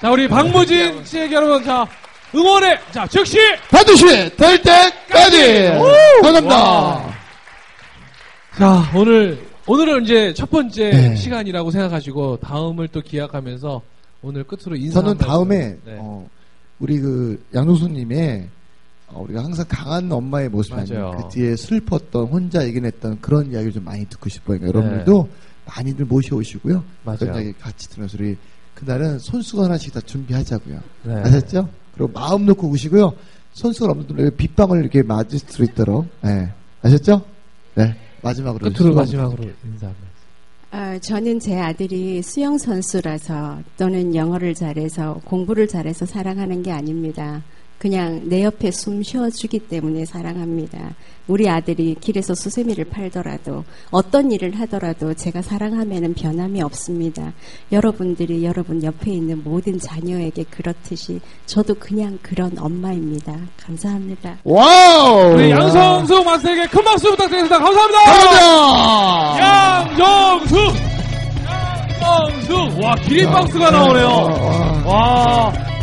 자, 0.00 0.10
우리 0.10 0.28
박무진 0.28 1.04
씨에게 1.04 1.34
여러분, 1.34 1.64
자, 1.64 1.86
응원해! 2.34 2.78
자, 2.90 3.06
즉시! 3.06 3.38
반드시 3.70 4.04
될 4.36 4.60
때까지! 4.60 5.68
감사합니다. 6.22 6.56
와. 6.56 7.14
자, 8.58 8.90
오늘, 8.94 9.46
오늘은 9.66 10.04
이제 10.04 10.34
첫 10.34 10.50
번째 10.50 10.90
네. 10.90 11.16
시간이라고 11.16 11.70
생각하시고, 11.70 12.38
다음을 12.38 12.88
또 12.88 13.00
기약하면서, 13.00 13.80
오늘 14.22 14.44
끝으로 14.44 14.76
인사. 14.76 15.00
저는. 15.00 15.16
다음에 15.18 15.76
네. 15.84 15.96
어, 15.98 16.28
우리 16.84 17.00
그 17.00 17.42
양동수님의 17.54 18.46
어, 19.08 19.22
우리가 19.22 19.42
항상 19.42 19.64
강한 19.66 20.12
엄마의 20.12 20.50
모습 20.50 20.74
맞아요. 20.74 21.16
그 21.16 21.34
뒤에 21.34 21.56
슬펐던 21.56 22.26
혼자 22.26 22.62
이겨냈던 22.62 23.22
그런 23.22 23.50
이야기를 23.50 23.72
좀 23.72 23.84
많이 23.84 24.04
듣고 24.04 24.28
싶어요. 24.28 24.58
그러니까 24.58 24.66
네. 24.66 24.84
여러분들도 24.84 25.28
많이들 25.64 26.04
모셔오시고요. 26.04 26.84
맞아요. 27.04 27.18
그런 27.20 27.36
이야기 27.36 27.52
같이 27.54 27.88
들으면서 27.88 28.18
우리 28.20 28.36
그날은 28.74 29.18
손수건 29.18 29.64
하나씩 29.64 29.94
다 29.94 30.00
준비하자고요. 30.02 30.80
네. 31.04 31.14
아셨죠? 31.14 31.70
그리고 31.94 32.12
마음 32.12 32.44
놓고 32.44 32.68
오시고요. 32.68 33.14
손수건 33.54 33.90
없는 33.90 34.06
분들 34.06 34.30
빗방울 34.32 34.80
이렇게 34.80 35.02
맞을 35.02 35.38
수 35.38 35.64
있도록. 35.64 36.06
네. 36.20 36.52
아셨죠? 36.82 37.24
네. 37.76 37.96
마지막으로 38.20 38.70
끝으로 38.70 38.94
마지막으로 38.94 39.42
인사. 39.64 39.86
한 39.86 39.94
말씀. 40.02 40.23
아, 40.76 40.98
저는 40.98 41.38
제 41.38 41.56
아들이 41.56 42.20
수영 42.20 42.58
선수라서 42.58 43.60
또는 43.78 44.12
영어를 44.12 44.54
잘해서 44.54 45.20
공부를 45.24 45.68
잘해서 45.68 46.04
사랑하는 46.04 46.64
게 46.64 46.72
아닙니다. 46.72 47.44
그냥 47.84 48.22
내 48.30 48.42
옆에 48.42 48.70
숨 48.70 49.02
쉬어주기 49.02 49.58
때문에 49.58 50.06
사랑합니다. 50.06 50.94
우리 51.26 51.50
아들이 51.50 51.94
길에서 52.00 52.34
수세미를 52.34 52.86
팔더라도 52.86 53.62
어떤 53.90 54.32
일을 54.32 54.58
하더라도 54.60 55.12
제가 55.12 55.42
사랑함엔 55.42 56.14
변함이 56.14 56.62
없습니다. 56.62 57.34
여러분들이 57.72 58.42
여러분 58.42 58.82
옆에 58.82 59.10
있는 59.10 59.44
모든 59.44 59.78
자녀에게 59.78 60.44
그렇듯이 60.44 61.20
저도 61.44 61.74
그냥 61.74 62.18
그런 62.22 62.58
엄마입니다. 62.58 63.36
감사합니다. 63.62 64.38
wow! 64.44 65.34
우리 65.34 65.50
양성수 65.50 66.24
마스터에게 66.24 66.66
큰 66.68 66.84
박수 66.84 67.10
부탁드리겠습니다. 67.10 67.58
감사합니다! 67.58 68.00
감사합니다! 68.02 69.40
양정수! 70.00 70.56
양정수! 72.00 72.80
와, 72.82 72.94
기립박수가 72.94 73.70
나오네요. 73.70 74.84
와, 74.86 75.73